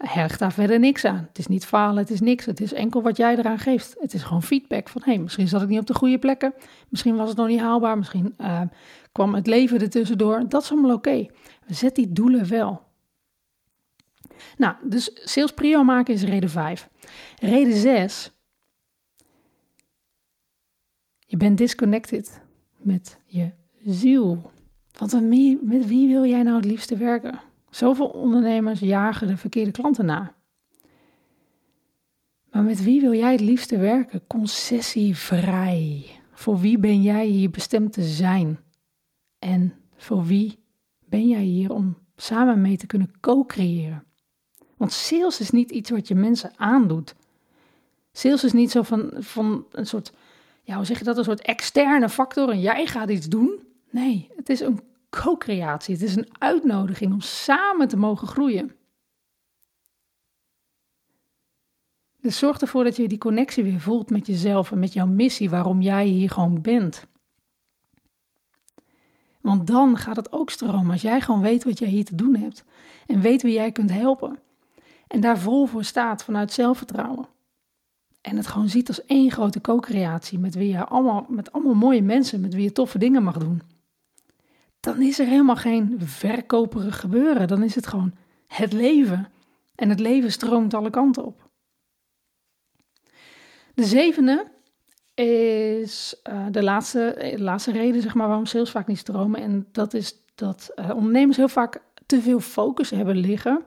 Hecht 0.04 0.38
daar 0.38 0.52
verder 0.52 0.78
niks 0.78 1.04
aan. 1.04 1.26
Het 1.28 1.38
is 1.38 1.46
niet 1.46 1.64
falen, 1.64 1.96
het 1.96 2.10
is 2.10 2.20
niks. 2.20 2.44
Het 2.46 2.60
is 2.60 2.72
enkel 2.72 3.02
wat 3.02 3.16
jij 3.16 3.36
eraan 3.36 3.58
geeft. 3.58 3.96
Het 3.98 4.14
is 4.14 4.22
gewoon 4.22 4.42
feedback 4.42 4.88
van, 4.88 5.02
hé, 5.04 5.12
hey, 5.12 5.20
misschien 5.20 5.48
zat 5.48 5.62
ik 5.62 5.68
niet 5.68 5.78
op 5.78 5.86
de 5.86 5.94
goede 5.94 6.18
plekken. 6.18 6.54
Misschien 6.88 7.16
was 7.16 7.28
het 7.28 7.36
nog 7.36 7.46
niet 7.46 7.60
haalbaar. 7.60 7.98
Misschien 7.98 8.34
uh, 8.38 8.60
kwam 9.12 9.34
het 9.34 9.46
leven 9.46 9.80
er 9.80 9.90
tussendoor. 9.90 10.48
Dat 10.48 10.62
is 10.62 10.70
allemaal 10.70 10.94
oké. 10.94 11.08
Okay. 11.08 11.30
Zet 11.66 11.94
die 11.94 12.12
doelen 12.12 12.48
wel. 12.48 12.82
Nou, 14.56 14.74
dus 14.82 15.10
sales 15.14 15.52
prio 15.52 15.82
maken 15.82 16.14
is 16.14 16.22
reden 16.22 16.50
5. 16.50 16.88
Reden 17.38 17.76
6. 17.76 18.32
Je 21.26 21.36
bent 21.36 21.58
disconnected 21.58 22.40
met 22.76 23.18
je 23.24 23.50
ziel. 23.84 24.50
Want 24.98 25.12
met 25.62 25.86
wie 25.86 26.08
wil 26.08 26.24
jij 26.24 26.42
nou 26.42 26.56
het 26.56 26.64
liefste 26.64 26.96
werken? 26.96 27.40
Zoveel 27.70 28.06
ondernemers 28.06 28.80
jagen 28.80 29.26
de 29.26 29.36
verkeerde 29.36 29.70
klanten 29.70 30.04
na. 30.04 30.34
Maar 32.50 32.62
met 32.62 32.82
wie 32.82 33.00
wil 33.00 33.14
jij 33.14 33.32
het 33.32 33.40
liefste 33.40 33.78
werken? 33.78 34.26
Concessievrij. 34.26 36.06
Voor 36.32 36.58
wie 36.58 36.78
ben 36.78 37.02
jij 37.02 37.26
hier 37.26 37.50
bestemd 37.50 37.92
te 37.92 38.02
zijn? 38.02 38.58
En 39.38 39.74
voor 39.96 40.24
wie 40.24 40.58
ben 41.04 41.28
jij 41.28 41.42
hier 41.42 41.72
om 41.72 41.96
samen 42.16 42.60
mee 42.60 42.76
te 42.76 42.86
kunnen 42.86 43.12
co-creëren? 43.20 44.04
Want 44.76 44.92
sales 44.92 45.40
is 45.40 45.50
niet 45.50 45.70
iets 45.70 45.90
wat 45.90 46.08
je 46.08 46.14
mensen 46.14 46.52
aandoet. 46.56 47.14
Sales 48.12 48.44
is 48.44 48.52
niet 48.52 48.70
zo 48.70 48.82
van, 48.82 49.10
van 49.14 49.66
een 49.72 49.86
soort, 49.86 50.12
ja, 50.62 50.76
hoe 50.76 50.84
zeg 50.84 50.98
je 50.98 51.04
dat, 51.04 51.18
een 51.18 51.24
soort 51.24 51.42
externe 51.42 52.08
factor 52.08 52.50
en 52.50 52.60
jij 52.60 52.86
gaat 52.86 53.10
iets 53.10 53.28
doen. 53.28 53.60
Nee, 53.90 54.28
het 54.36 54.48
is 54.48 54.60
een 54.60 54.80
co-creatie. 55.10 55.94
Het 55.94 56.02
is 56.02 56.16
een 56.16 56.28
uitnodiging 56.38 57.12
om 57.12 57.20
samen 57.20 57.88
te 57.88 57.96
mogen 57.96 58.28
groeien. 58.28 58.74
Dus 62.20 62.38
zorg 62.38 62.60
ervoor 62.60 62.84
dat 62.84 62.96
je 62.96 63.08
die 63.08 63.18
connectie 63.18 63.64
weer 63.64 63.80
voelt 63.80 64.10
met 64.10 64.26
jezelf 64.26 64.72
en 64.72 64.78
met 64.78 64.92
jouw 64.92 65.06
missie, 65.06 65.50
waarom 65.50 65.80
jij 65.80 66.06
hier 66.06 66.30
gewoon 66.30 66.60
bent. 66.60 67.06
Want 69.40 69.66
dan 69.66 69.96
gaat 69.96 70.16
het 70.16 70.32
ook 70.32 70.50
stromen 70.50 70.90
als 70.90 71.02
jij 71.02 71.20
gewoon 71.20 71.40
weet 71.40 71.64
wat 71.64 71.78
jij 71.78 71.88
hier 71.88 72.04
te 72.04 72.14
doen 72.14 72.36
hebt 72.36 72.64
en 73.06 73.20
weet 73.20 73.42
wie 73.42 73.52
jij 73.52 73.72
kunt 73.72 73.90
helpen. 73.90 74.38
En 75.06 75.20
daar 75.20 75.38
vol 75.38 75.66
voor 75.66 75.84
staat 75.84 76.24
vanuit 76.24 76.52
zelfvertrouwen. 76.52 77.28
En 78.20 78.36
het 78.36 78.46
gewoon 78.46 78.68
ziet 78.68 78.88
als 78.88 79.04
één 79.04 79.30
grote 79.30 79.60
co-creatie 79.60 80.38
met 80.38 80.54
wie 80.54 80.68
je 80.68 80.84
allemaal, 80.84 81.26
met 81.28 81.52
allemaal 81.52 81.74
mooie 81.74 82.02
mensen, 82.02 82.40
met 82.40 82.54
wie 82.54 82.62
je 82.62 82.72
toffe 82.72 82.98
dingen 82.98 83.22
mag 83.22 83.38
doen. 83.38 83.62
Dan 84.80 85.02
is 85.02 85.18
er 85.18 85.26
helemaal 85.26 85.56
geen 85.56 85.96
verkoperig 85.98 87.00
gebeuren. 87.00 87.48
Dan 87.48 87.62
is 87.62 87.74
het 87.74 87.86
gewoon 87.86 88.14
het 88.46 88.72
leven. 88.72 89.28
En 89.74 89.88
het 89.88 90.00
leven 90.00 90.32
stroomt 90.32 90.74
alle 90.74 90.90
kanten 90.90 91.24
op. 91.24 91.48
De 93.74 93.84
zevende 93.84 94.46
is 95.14 96.20
uh, 96.30 96.46
de, 96.50 96.62
laatste, 96.62 97.32
de 97.36 97.42
laatste 97.42 97.72
reden 97.72 98.02
zeg 98.02 98.14
maar, 98.14 98.26
waarom 98.26 98.46
sales 98.46 98.70
vaak 98.70 98.86
niet 98.86 98.98
stromen. 98.98 99.40
En 99.40 99.68
dat 99.72 99.94
is 99.94 100.14
dat 100.34 100.72
uh, 100.74 100.90
ondernemers 100.94 101.36
heel 101.36 101.48
vaak 101.48 101.82
te 102.06 102.20
veel 102.20 102.40
focus 102.40 102.90
hebben 102.90 103.16
liggen 103.16 103.64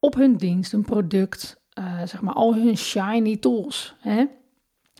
op 0.00 0.14
hun 0.14 0.36
dienst, 0.36 0.72
hun 0.72 0.84
product, 0.84 1.60
zeg 2.04 2.20
maar 2.20 2.34
al 2.34 2.54
hun 2.54 2.76
shiny 2.76 3.36
tools. 3.36 3.94
Hè? 3.98 4.24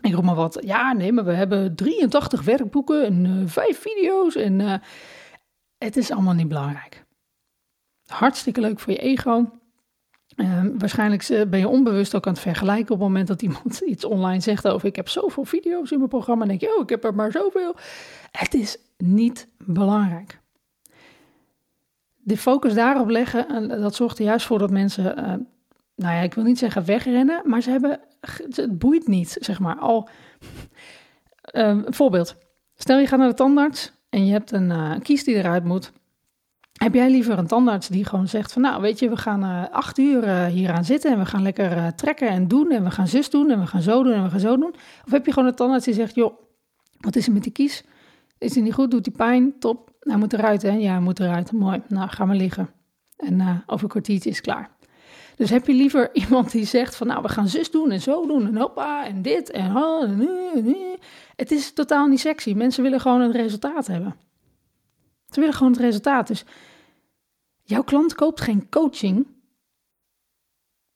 Ik 0.01 0.13
roep 0.13 0.23
maar 0.23 0.35
wat. 0.35 0.57
Ja, 0.61 0.93
nee, 0.93 1.11
maar 1.11 1.25
we 1.25 1.33
hebben 1.33 1.75
83 1.75 2.43
werkboeken 2.43 3.05
en 3.05 3.25
uh, 3.25 3.47
5 3.47 3.79
video's. 3.79 4.35
En 4.35 4.59
uh, 4.59 4.73
het 5.77 5.97
is 5.97 6.11
allemaal 6.11 6.33
niet 6.33 6.47
belangrijk. 6.47 7.05
Hartstikke 8.05 8.61
leuk 8.61 8.79
voor 8.79 8.93
je 8.93 8.99
ego. 8.99 9.51
Ehm, 10.35 10.77
waarschijnlijk 10.77 11.45
ben 11.49 11.59
je 11.59 11.67
onbewust 11.67 12.15
ook 12.15 12.27
aan 12.27 12.33
het 12.33 12.41
vergelijken 12.41 12.93
op 12.93 12.99
het 12.99 13.07
moment 13.07 13.27
dat 13.27 13.41
iemand 13.41 13.79
iets 13.93 14.05
online 14.05 14.41
zegt 14.41 14.67
over 14.67 14.87
ik 14.87 14.95
heb 14.95 15.09
zoveel 15.09 15.45
video's 15.45 15.91
in 15.91 15.97
mijn 15.97 16.09
programma. 16.09 16.41
En 16.41 16.47
denk 16.47 16.61
je, 16.61 16.75
oh, 16.75 16.83
ik 16.83 16.89
heb 16.89 17.03
er 17.03 17.15
maar 17.15 17.31
zoveel. 17.31 17.75
Het 18.31 18.53
is 18.53 18.77
niet 18.97 19.47
belangrijk. 19.57 20.39
De 22.15 22.37
focus 22.37 22.73
daarop 22.73 23.09
leggen, 23.09 23.67
dat 23.81 23.95
zorgt 23.95 24.19
er 24.19 24.25
juist 24.25 24.45
voor 24.45 24.59
dat 24.59 24.71
mensen, 24.71 25.19
uh, 25.19 25.25
nou 25.95 26.15
ja, 26.15 26.21
ik 26.21 26.33
wil 26.33 26.43
niet 26.43 26.57
zeggen 26.57 26.85
wegrennen, 26.85 27.41
maar 27.45 27.61
ze 27.61 27.69
hebben, 27.69 27.99
het 28.19 28.79
boeit 28.79 29.07
niet, 29.07 29.37
zeg 29.39 29.59
maar. 29.59 29.75
Al, 29.75 30.09
uh, 31.53 31.79
voorbeeld, 31.85 32.35
stel 32.75 32.99
je 32.99 33.07
gaat 33.07 33.19
naar 33.19 33.27
de 33.27 33.33
tandarts 33.33 33.91
en 34.09 34.25
je 34.25 34.31
hebt 34.31 34.51
een 34.51 34.69
uh, 34.69 34.91
kies 35.01 35.23
die 35.23 35.35
eruit 35.35 35.63
moet. 35.63 35.91
Heb 36.73 36.93
jij 36.93 37.09
liever 37.09 37.37
een 37.37 37.47
tandarts 37.47 37.87
die 37.87 38.05
gewoon 38.05 38.27
zegt 38.27 38.53
van 38.53 38.61
nou 38.61 38.81
weet 38.81 38.99
je, 38.99 39.09
we 39.09 39.17
gaan 39.17 39.43
uh, 39.43 39.63
acht 39.71 39.97
uur 39.97 40.23
uh, 40.23 40.45
hier 40.45 40.71
aan 40.71 40.85
zitten 40.85 41.11
en 41.11 41.19
we 41.19 41.25
gaan 41.25 41.41
lekker 41.41 41.95
trekken 41.95 42.29
en 42.29 42.47
doen 42.47 42.71
en 42.71 42.83
we 42.83 42.91
gaan 42.91 43.07
zus 43.07 43.29
doen 43.29 43.51
en 43.51 43.59
we 43.59 43.67
gaan 43.67 43.81
zo 43.81 44.03
doen 44.03 44.13
en 44.13 44.23
we 44.23 44.29
gaan 44.29 44.39
zo 44.39 44.57
doen? 44.57 44.73
Of 45.05 45.11
heb 45.11 45.25
je 45.25 45.33
gewoon 45.33 45.49
een 45.49 45.55
tandarts 45.55 45.85
die 45.85 45.93
zegt 45.93 46.15
joh, 46.15 46.39
wat 46.99 47.15
is 47.15 47.27
er 47.27 47.33
met 47.33 47.43
die 47.43 47.51
kies? 47.51 47.83
Is 48.37 48.55
het 48.55 48.63
niet 48.63 48.73
goed? 48.73 48.91
Doet 48.91 49.03
die 49.03 49.13
pijn? 49.13 49.59
Top. 49.59 49.91
Hij 49.99 50.17
moet 50.17 50.33
eruit 50.33 50.61
hè? 50.61 50.71
Ja, 50.71 50.91
hij 50.91 50.99
moet 50.99 51.19
eruit. 51.19 51.51
Mooi. 51.51 51.81
Nou, 51.87 52.09
ga 52.09 52.25
maar 52.25 52.35
liggen. 52.35 52.69
En 53.17 53.63
over 53.65 53.83
een 53.83 53.89
kwartiertje 53.89 54.29
is 54.29 54.41
klaar. 54.41 54.76
Dus 55.37 55.49
heb 55.49 55.67
je 55.67 55.73
liever 55.73 56.15
iemand 56.23 56.51
die 56.51 56.65
zegt 56.65 56.95
van 56.95 57.07
nou 57.07 57.21
we 57.21 57.29
gaan 57.29 57.47
zus 57.47 57.71
doen 57.71 57.91
en 57.91 58.01
zo 58.01 58.27
doen 58.27 58.47
en 58.47 58.57
hoppa 58.57 59.05
en 59.05 59.21
dit 59.21 59.51
en, 59.51 59.75
en. 59.75 60.99
Het 61.35 61.51
is 61.51 61.73
totaal 61.73 62.07
niet 62.07 62.19
sexy. 62.19 62.53
Mensen 62.53 62.83
willen 62.83 62.99
gewoon 62.99 63.21
een 63.21 63.31
resultaat 63.31 63.87
hebben. 63.87 64.15
Ze 65.29 65.39
willen 65.39 65.55
gewoon 65.55 65.71
het 65.71 65.81
resultaat. 65.81 66.27
Dus 66.27 66.45
jouw 67.63 67.83
klant 67.83 68.15
koopt 68.15 68.41
geen 68.41 68.69
coaching. 68.69 69.27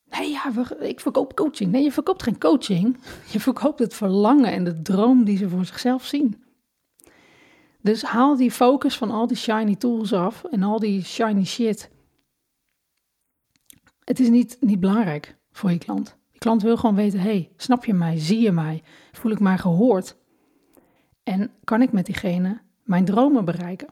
Nee, 0.06 0.30
ja, 0.32 0.52
ik 0.80 1.00
verkoop 1.00 1.36
coaching. 1.36 1.72
Nee, 1.72 1.84
je 1.84 1.92
verkoopt 1.92 2.24
geen 2.24 2.40
coaching. 2.40 2.98
Je 3.32 3.40
verkoopt 3.40 3.80
het 3.80 3.94
verlangen 3.94 4.52
en 4.52 4.64
de 4.64 4.82
droom 4.82 5.24
die 5.24 5.38
ze 5.38 5.50
voor 5.50 5.66
zichzelf 5.66 6.06
zien. 6.06 6.44
Dus 7.82 8.02
haal 8.02 8.36
die 8.36 8.52
focus 8.52 8.98
van 8.98 9.12
al 9.12 9.28
die 9.28 9.38
shiny 9.38 9.76
tools 9.76 10.14
af 10.14 10.44
en 10.44 10.64
al 10.64 10.80
die 10.80 11.04
shiny 11.04 11.46
shit. 11.46 11.90
Het 14.04 14.20
is 14.20 14.30
niet, 14.30 14.58
niet 14.60 14.80
belangrijk 14.80 15.36
voor 15.52 15.72
je 15.72 15.78
klant. 15.78 16.18
Je 16.32 16.40
klant 16.40 16.62
wil 16.62 16.78
gewoon 16.78 16.96
weten: 16.96 17.20
hey, 17.20 17.52
snap 17.58 17.86
je 17.86 17.94
mij? 17.94 18.18
Zie 18.18 18.40
je 18.40 18.52
mij? 18.52 18.84
Voel 19.12 19.32
ik 19.32 19.40
mij 19.40 19.58
gehoord? 19.58 20.16
En 21.24 21.52
kan 21.64 21.82
ik 21.82 21.92
met 21.92 22.06
diegene 22.06 22.62
mijn 22.84 23.06
dromen 23.06 23.46
bereiken? 23.46 23.88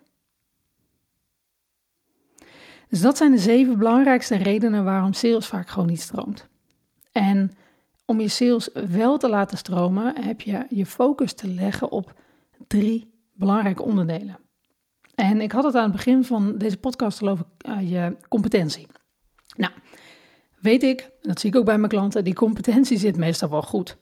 Dus 2.90 3.02
dat 3.02 3.18
zijn 3.18 3.32
de 3.32 3.38
zeven 3.38 3.78
belangrijkste 3.78 4.36
redenen 4.36 4.84
waarom 4.84 5.14
sales 5.14 5.48
vaak 5.48 5.70
gewoon 5.70 5.88
niet 5.88 6.02
stroomt. 6.02 6.48
En 7.12 7.52
om 8.06 8.20
je 8.20 8.28
sales 8.28 8.70
wel 8.74 9.18
te 9.18 9.30
laten 9.30 9.58
stromen, 9.58 10.24
heb 10.24 10.42
je 10.42 10.66
je 10.70 10.86
focus 10.86 11.34
te 11.34 11.48
leggen 11.48 11.92
op 11.92 12.14
drie 12.68 13.14
belangrijke 13.34 13.84
onderdelen. 13.84 14.40
En 15.16 15.42
ik 15.42 15.52
had 15.52 15.64
het 15.64 15.76
aan 15.76 15.84
het 15.84 15.92
begin 15.92 16.24
van 16.24 16.58
deze 16.58 16.78
podcast 16.78 17.22
al 17.22 17.28
over 17.28 17.46
uh, 17.68 17.90
je 17.92 18.18
competentie. 18.30 18.88
Nou, 19.58 19.74
weet 20.62 20.84
ik, 20.84 21.10
dat 21.22 21.40
zie 21.40 21.50
ik 21.50 21.56
ook 21.56 21.66
bij 21.66 21.78
mijn 21.78 21.90
klanten, 21.90 22.24
die 22.24 22.34
competentie 22.34 22.98
zit 22.98 23.18
meestal 23.18 23.50
wel 23.50 23.62
goed. 23.62 23.98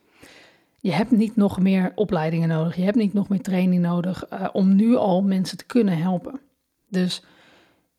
Je 0.80 0.92
hebt 0.92 1.12
niet 1.12 1.36
nog 1.36 1.60
meer 1.60 1.92
opleidingen 1.96 2.48
nodig, 2.48 2.76
je 2.76 2.84
hebt 2.84 2.98
niet 2.98 3.14
nog 3.14 3.30
meer 3.30 3.42
training 3.42 3.82
nodig 3.82 4.32
uh, 4.34 4.48
om 4.52 4.76
nu 4.76 4.96
al 4.96 5.22
mensen 5.24 5.58
te 5.58 5.66
kunnen 5.66 5.98
helpen. 5.98 6.40
Dus 6.90 7.24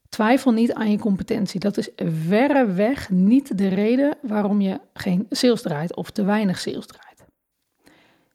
Twijfel 0.09 0.53
niet 0.53 0.73
aan 0.73 0.91
je 0.91 0.99
competentie. 0.99 1.61
Dat 1.61 1.77
is 1.77 1.91
verreweg 1.97 3.11
niet 3.11 3.59
de 3.59 3.69
reden 3.69 4.17
waarom 4.23 4.61
je 4.61 4.81
geen 4.93 5.27
sales 5.31 5.63
draait 5.63 5.97
of 5.97 6.11
te 6.11 6.25
weinig 6.25 6.59
sales 6.59 6.87
draait. 6.87 7.25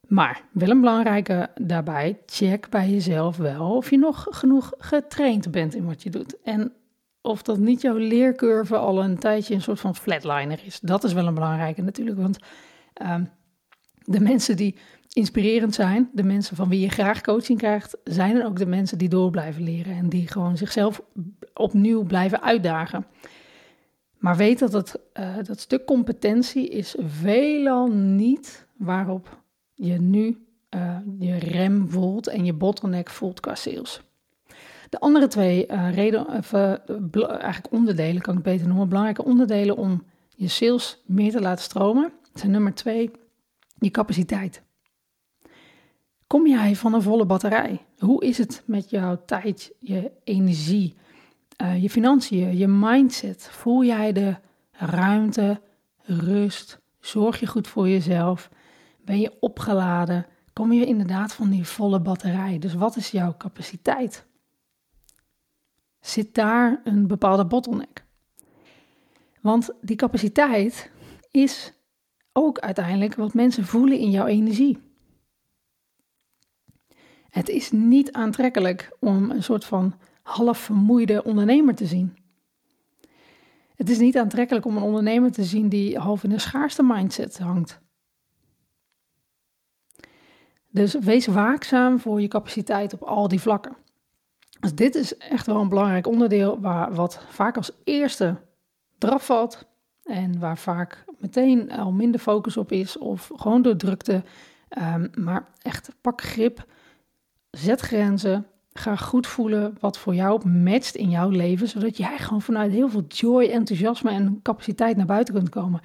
Maar 0.08 0.42
wel 0.52 0.70
een 0.70 0.80
belangrijke 0.80 1.50
daarbij, 1.62 2.20
check 2.26 2.70
bij 2.70 2.90
jezelf 2.90 3.38
wel 3.38 3.76
of 3.76 3.90
je 3.90 3.98
nog 3.98 4.28
genoeg 4.30 4.74
getraind 4.78 5.52
bent 5.52 5.76
in 5.76 5.86
wat 5.86 6.04
je 6.04 6.10
doet. 6.10 6.42
En 6.44 6.74
of 7.24 7.42
dat 7.42 7.58
niet 7.58 7.82
jouw 7.82 7.98
leercurve 7.98 8.78
al 8.78 9.04
een 9.04 9.18
tijdje 9.18 9.54
een 9.54 9.62
soort 9.62 9.80
van 9.80 9.96
flatliner 9.96 10.60
is. 10.66 10.80
Dat 10.80 11.04
is 11.04 11.14
wel 11.14 11.28
een 11.28 11.34
belangrijke 11.34 11.82
natuurlijk, 11.82 12.18
want 12.18 12.38
um, 13.02 13.30
de 14.06 14.20
mensen 14.20 14.56
die 14.56 14.76
inspirerend 15.14 15.74
zijn, 15.74 16.10
de 16.14 16.24
mensen 16.24 16.56
van 16.56 16.70
wie 16.70 16.80
je 16.80 16.90
graag 16.90 17.22
coaching 17.22 17.58
krijgt, 17.58 17.98
zijn 18.04 18.36
er 18.36 18.46
ook 18.46 18.58
de 18.58 18.66
mensen 18.66 18.98
die 18.98 19.10
door 19.10 19.32
blijven 19.32 19.64
leren 19.64 19.96
en 19.96 20.10
die 20.10 20.28
gewoon 20.28 20.58
zichzelf 20.58 21.02
opnieuw 21.54 22.04
blijven 22.04 22.42
uitdagen. 22.42 23.06
Maar 24.18 24.36
weet 24.36 24.60
dat 24.60 24.74
het, 24.74 25.00
uh, 25.20 25.36
dat 25.44 25.60
stuk 25.60 25.86
competentie 25.86 26.70
is 26.70 26.96
veelal 27.00 27.88
niet 27.92 28.68
waarop 28.78 29.38
je 29.74 30.02
nu 30.02 30.46
uh, 30.76 30.98
je 31.20 31.38
rem 31.38 31.90
voelt 31.90 32.28
en 32.28 32.46
je 32.46 32.54
bottleneck 32.54 33.10
voelt 33.10 33.40
qua 33.40 33.56
sales. 33.56 34.02
De 34.94 35.00
andere 35.00 35.28
twee 35.28 35.68
uh, 35.68 35.94
reden, 35.94 36.28
of, 36.28 36.54
eigenlijk 36.54 37.68
onderdelen, 37.72 38.22
kan 38.22 38.38
ik 38.38 38.44
beter 38.44 38.68
noemen, 38.68 38.88
belangrijke 38.88 39.24
onderdelen 39.24 39.78
om 39.78 40.04
je 40.36 40.48
sales 40.48 41.04
meer 41.06 41.32
te 41.32 41.42
laten 41.42 41.64
stromen, 41.64 42.12
zijn 42.34 42.52
nummer 42.52 42.74
twee, 42.74 43.12
je 43.80 43.92
capaciteit. 43.92 44.64
Kom 46.28 46.48
jij 46.48 46.76
van 46.76 46.94
een 46.94 47.02
volle 47.02 47.26
batterij? 47.26 47.86
Hoe 48.00 48.26
is 48.26 48.38
het 48.38 48.64
met 48.66 48.90
jouw 48.90 49.22
tijd, 49.26 49.72
je 49.80 50.12
energie, 50.24 50.96
uh, 51.62 51.82
je 51.82 51.90
financiën, 51.90 52.58
je 52.58 52.68
mindset? 52.68 53.48
Voel 53.52 53.84
jij 53.84 54.12
de 54.12 54.36
ruimte, 54.72 55.62
rust? 56.04 56.80
Zorg 57.00 57.40
je 57.40 57.48
goed 57.48 57.68
voor 57.68 57.90
jezelf? 57.90 58.50
Ben 59.06 59.20
je 59.20 59.34
opgeladen? 59.40 60.26
Kom 60.54 60.74
je 60.74 60.86
inderdaad 60.86 61.34
van 61.34 61.50
die 61.50 61.68
volle 61.68 62.00
batterij? 62.00 62.60
Dus 62.60 62.74
wat 62.74 62.96
is 62.96 63.12
jouw 63.12 63.36
capaciteit? 63.38 64.32
Zit 66.04 66.34
daar 66.34 66.82
een 66.84 67.08
bepaalde 67.08 67.46
bottleneck? 67.46 68.06
Want 69.42 69.70
die 69.82 69.96
capaciteit 69.96 70.92
is 71.32 71.74
ook 72.34 72.60
uiteindelijk 72.60 73.16
wat 73.16 73.34
mensen 73.34 73.66
voelen 73.66 73.98
in 73.98 74.12
jouw 74.12 74.26
energie. 74.26 74.82
Het 77.30 77.50
is 77.50 77.72
niet 77.72 78.12
aantrekkelijk 78.12 78.96
om 79.00 79.32
een 79.32 79.44
soort 79.44 79.66
van 79.66 79.94
half 80.22 80.58
vermoeide 80.58 81.24
ondernemer 81.24 81.76
te 81.76 81.86
zien. 81.86 82.18
Het 83.76 83.90
is 83.90 84.00
niet 84.00 84.18
aantrekkelijk 84.18 84.66
om 84.66 84.78
een 84.78 84.84
ondernemer 84.84 85.32
te 85.32 85.44
zien 85.44 85.70
die 85.70 85.98
half 85.98 86.24
in 86.24 86.32
een 86.32 86.40
schaarste 86.40 86.84
mindset 86.84 87.40
hangt. 87.40 87.82
Dus 90.70 90.94
wees 90.94 91.26
waakzaam 91.26 92.00
voor 92.00 92.22
je 92.22 92.28
capaciteit 92.28 92.94
op 92.94 93.02
al 93.02 93.28
die 93.28 93.42
vlakken. 93.42 93.83
Dus 94.64 94.76
dit 94.76 94.96
is 94.96 95.18
echt 95.18 95.46
wel 95.46 95.62
een 95.62 95.70
belangrijk 95.70 96.08
onderdeel 96.08 96.60
waar 96.60 96.94
wat 96.94 97.26
vaak 97.30 97.58
als 97.58 97.72
eerste 97.84 98.36
eraf 99.00 99.26
valt 99.26 99.66
en 100.04 100.40
waar 100.40 100.58
vaak 100.58 101.06
meteen 101.20 101.72
al 101.72 101.92
minder 101.92 102.20
focus 102.20 102.58
op 102.58 102.72
is 102.72 102.98
of 102.98 103.32
gewoon 103.36 103.62
door 103.62 103.76
drukte. 103.76 104.24
Um, 104.78 105.10
maar 105.16 105.48
echt 105.62 105.90
pak 106.02 106.22
grip 106.22 106.66
Zet 107.50 107.82
grenzen. 107.82 108.48
Ga 108.74 108.96
goed 108.96 109.28
voelen 109.28 109.78
wat 109.80 109.98
voor 109.98 110.16
jou 110.16 110.50
matcht 110.50 110.96
in 110.96 111.10
jouw 111.10 111.30
leven, 111.30 111.68
zodat 111.68 111.98
jij 111.98 112.18
gewoon 112.18 112.42
vanuit 112.42 112.72
heel 112.72 112.90
veel 112.90 113.06
joy, 113.08 113.44
enthousiasme 113.44 114.12
en 114.12 114.40
capaciteit 114.42 114.98
naar 114.98 115.06
buiten 115.06 115.34
kunt 115.34 115.50
komen. 115.50 115.82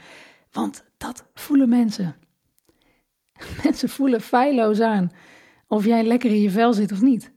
Want 0.53 0.85
dat 0.97 1.25
voelen 1.35 1.69
mensen. 1.69 2.17
Mensen 3.65 3.89
voelen 3.89 4.21
feilloos 4.21 4.81
aan 4.81 5.11
of 5.67 5.85
jij 5.85 6.05
lekker 6.05 6.31
in 6.31 6.41
je 6.41 6.51
vel 6.51 6.73
zit 6.73 6.93
of 6.93 7.01
niet. 7.01 7.37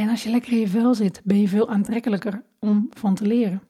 En 0.00 0.08
als 0.08 0.22
je 0.22 0.30
lekker 0.30 0.52
in 0.52 0.58
je 0.58 0.68
vel 0.68 0.94
zit, 0.94 1.20
ben 1.24 1.40
je 1.40 1.48
veel 1.48 1.68
aantrekkelijker 1.68 2.42
om 2.58 2.88
van 2.90 3.14
te 3.14 3.26
leren. 3.26 3.62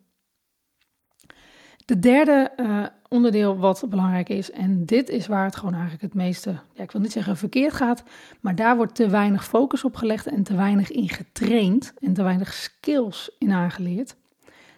De 1.84 1.98
derde 1.98 2.52
uh, 2.56 2.86
onderdeel 3.08 3.58
wat 3.58 3.84
belangrijk 3.88 4.28
is, 4.28 4.50
en 4.50 4.84
dit 4.84 5.08
is 5.08 5.26
waar 5.26 5.44
het 5.44 5.56
gewoon 5.56 5.72
eigenlijk 5.72 6.02
het 6.02 6.14
meeste, 6.14 6.50
ja, 6.72 6.82
ik 6.82 6.90
wil 6.90 7.00
niet 7.00 7.12
zeggen 7.12 7.36
verkeerd 7.36 7.72
gaat, 7.72 8.02
maar 8.40 8.54
daar 8.54 8.76
wordt 8.76 8.94
te 8.94 9.08
weinig 9.08 9.44
focus 9.44 9.84
op 9.84 9.96
gelegd 9.96 10.26
en 10.26 10.42
te 10.42 10.54
weinig 10.54 10.90
in 10.90 11.08
getraind 11.08 11.92
en 11.98 12.12
te 12.12 12.22
weinig 12.22 12.52
skills 12.52 13.30
in 13.38 13.52
aangeleerd. 13.52 14.16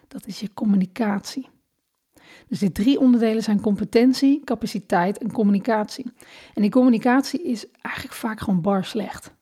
Dat 0.07 0.27
is 0.27 0.39
je 0.39 0.53
communicatie. 0.53 1.47
Dus 2.47 2.59
die 2.59 2.71
drie 2.71 2.99
onderdelen 2.99 3.43
zijn 3.43 3.61
competentie, 3.61 4.43
capaciteit 4.43 5.17
en 5.17 5.31
communicatie. 5.31 6.13
En 6.53 6.61
die 6.61 6.71
communicatie 6.71 7.43
is 7.43 7.65
eigenlijk 7.81 8.15
vaak 8.15 8.39
gewoon 8.39 8.61
bar 8.61 8.85
slecht. 8.85 9.33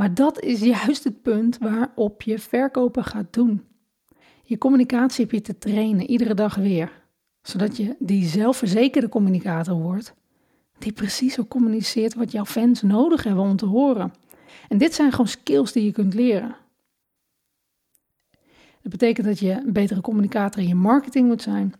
Maar 0.00 0.14
dat 0.14 0.40
is 0.40 0.60
juist 0.60 1.04
het 1.04 1.22
punt 1.22 1.58
waarop 1.58 2.22
je 2.22 2.38
verkopen 2.38 3.04
gaat 3.04 3.32
doen. 3.32 3.64
Je 4.42 4.58
communicatie 4.58 5.24
heb 5.24 5.32
je 5.32 5.40
te 5.40 5.58
trainen, 5.58 6.10
iedere 6.10 6.34
dag 6.34 6.54
weer. 6.54 7.02
Zodat 7.42 7.76
je 7.76 7.96
die 7.98 8.24
zelfverzekerde 8.24 9.08
communicator 9.08 9.74
wordt, 9.74 10.14
die 10.78 10.92
precies 10.92 11.34
zo 11.34 11.44
communiceert 11.44 12.14
wat 12.14 12.32
jouw 12.32 12.44
fans 12.44 12.82
nodig 12.82 13.24
hebben 13.24 13.44
om 13.44 13.56
te 13.56 13.66
horen. 13.66 14.12
En 14.68 14.78
dit 14.78 14.94
zijn 14.94 15.10
gewoon 15.10 15.28
skills 15.28 15.72
die 15.72 15.84
je 15.84 15.92
kunt 15.92 16.14
leren. 16.14 16.56
Dat 18.82 18.90
betekent 18.90 19.26
dat 19.26 19.38
je 19.38 19.52
een 19.52 19.72
betere 19.72 20.00
communicator 20.00 20.62
in 20.62 20.68
je 20.68 20.74
marketing 20.74 21.26
moet 21.26 21.42
zijn, 21.42 21.72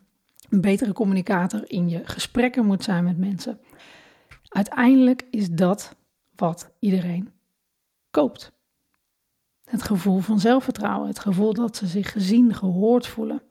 een 0.49 0.61
betere 0.61 0.93
communicator 0.93 1.71
in 1.71 1.89
je 1.89 2.01
gesprekken 2.05 2.67
moet 2.67 2.85
zijn 2.85 3.05
met 3.05 3.19
mensen. 3.19 3.61
Uiteindelijk 4.49 5.27
is 5.31 5.51
dat 5.51 5.97
wat 6.37 6.71
iedereen 6.79 7.39
koopt. 8.11 8.53
Het 9.65 9.83
gevoel 9.83 10.19
van 10.19 10.41
zelfvertrouwen, 10.41 11.09
het 11.09 11.19
gevoel 11.19 11.55
dat 11.55 11.77
ze 11.77 11.87
zich 11.87 12.13
gezien, 12.13 12.55
gehoord 12.55 13.07
voelen. 13.07 13.43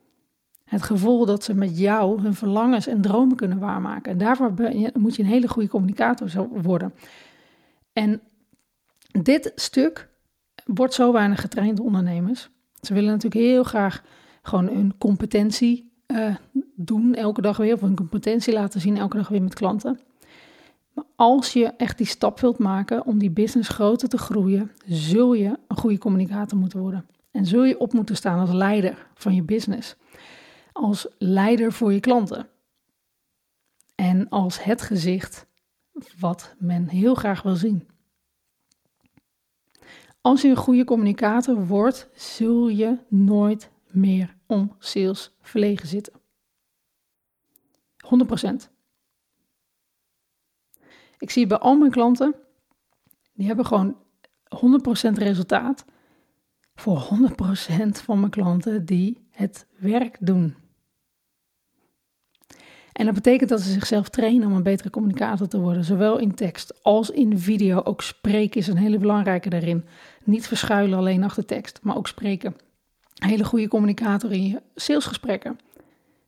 Het 0.64 0.84
gevoel 0.84 1.26
dat 1.26 1.44
ze 1.44 1.54
met 1.54 1.80
jou 1.80 2.22
hun 2.22 2.34
verlangens 2.34 2.88
en 2.88 3.02
dromen 3.02 3.36
kunnen 3.36 3.60
waarmaken. 3.60 4.12
En 4.12 4.18
daarvoor 4.18 4.54
moet 4.94 5.16
je 5.16 5.24
een 5.24 5.30
hele 5.30 5.48
goede 5.48 5.70
communicator 5.70 6.48
worden. 6.62 6.94
En 7.94 8.22
dit 9.22 9.52
stuk 9.56 10.10
wordt 10.66 10.94
zo 10.94 11.12
weinig 11.12 11.42
getraind 11.42 11.80
ondernemers. 11.80 12.50
Ze 12.82 12.94
willen 12.94 13.10
natuurlijk 13.10 13.42
heel 13.42 13.64
graag 13.64 14.04
gewoon 14.42 14.68
hun 14.68 14.98
competentie 14.98 15.92
uh, 16.08 16.36
doen 16.76 17.16
elke 17.16 17.42
dag 17.42 17.58
weer, 17.58 17.74
of 17.74 17.82
hun 17.82 17.96
competentie 17.96 18.54
laten 18.54 18.82
zien 18.82 18.98
elke 18.98 19.18
dag 19.18 19.28
weer 19.28 19.42
met 19.42 19.54
klanten. 19.54 20.00
Als 21.16 21.54
je 21.54 21.66
echt 21.66 21.98
die 21.98 22.08
stap 22.08 22.40
wilt 22.40 22.58
maken 22.58 23.06
om 23.06 23.18
die 23.18 23.30
business 23.32 23.70
groter 23.70 24.10
te 24.10 24.18
groeien, 24.18 24.72
zul 24.86 25.34
je 25.34 25.60
een 25.68 25.78
goede 25.78 25.98
communicator 25.98 26.58
moeten 26.58 26.80
worden. 26.80 27.06
En 27.32 27.46
zul 27.46 27.64
je 27.64 27.80
op 27.80 27.94
moeten 27.94 28.16
staan 28.16 28.40
als 28.40 28.52
leider 28.52 29.08
van 29.14 29.36
je 29.36 29.44
business. 29.44 29.96
Als 30.72 31.08
leider 31.18 31.74
voor 31.74 31.94
je 31.94 32.00
klanten. 32.00 32.48
En 33.96 34.30
als 34.30 34.64
het 34.64 34.82
gezicht 34.82 35.48
wat 36.20 36.56
men 36.58 36.88
heel 36.88 37.16
graag 37.16 37.42
wil 37.42 37.56
zien. 37.56 37.88
Als 40.22 40.42
je 40.42 40.48
een 40.48 40.56
goede 40.56 40.84
communicator 40.84 41.68
wordt, 41.68 42.10
zul 42.14 42.68
je 42.68 42.98
nooit 43.08 43.70
meer 43.88 44.36
om 44.46 44.76
sales 44.80 45.36
verlegen 45.42 45.88
zitten. 45.88 46.14
100%. 48.66 48.79
Ik 51.20 51.30
zie 51.30 51.48
bij 51.48 51.58
al 51.58 51.78
mijn 51.78 51.92
klanten, 51.92 52.36
die 53.34 53.48
hebben 53.48 53.66
gewoon 53.66 53.98
100% 54.56 55.12
resultaat 55.14 55.86
voor 56.76 57.10
100% 57.82 57.90
van 57.90 58.20
mijn 58.20 58.32
klanten 58.32 58.86
die 58.86 59.28
het 59.32 59.68
werk 59.78 60.18
doen. 60.20 60.56
En 62.92 63.06
dat 63.06 63.14
betekent 63.14 63.50
dat 63.50 63.62
ze 63.62 63.72
zichzelf 63.72 64.10
trainen 64.10 64.48
om 64.48 64.56
een 64.56 64.64
betere 64.64 64.90
communicator 64.90 65.48
te 65.48 65.60
worden, 65.60 65.84
zowel 65.84 66.18
in 66.18 66.36
tekst 66.36 66.84
als 66.84 67.10
in 67.10 67.38
video. 67.38 67.82
Ook 67.84 68.02
spreken 68.02 68.60
is 68.60 68.68
een 68.68 68.78
hele 68.78 68.98
belangrijke 68.98 69.50
daarin. 69.50 69.86
Niet 70.24 70.48
verschuilen 70.48 70.98
alleen 70.98 71.24
achter 71.24 71.46
tekst, 71.46 71.80
maar 71.82 71.98
ook 71.98 72.08
spreken. 72.08 72.56
Een 73.16 73.30
hele 73.30 73.44
goede 73.44 73.68
communicator 73.68 74.32
in 74.32 74.48
je 74.48 74.62
salesgesprekken. 74.76 75.60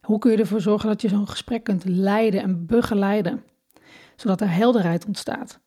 Hoe 0.02 0.20
kun 0.20 0.32
je 0.32 0.38
ervoor 0.38 0.62
zorgen 0.62 0.90
dat 0.90 1.02
je 1.02 1.10
zo'n 1.10 1.28
gesprek 1.28 1.64
kunt 1.64 1.86
leiden 1.86 2.42
en 2.42 2.66
begeleiden, 2.66 3.44
zodat 4.22 4.42
er 4.42 4.54
helderheid 4.54 5.06
ontstaat? 5.06 5.60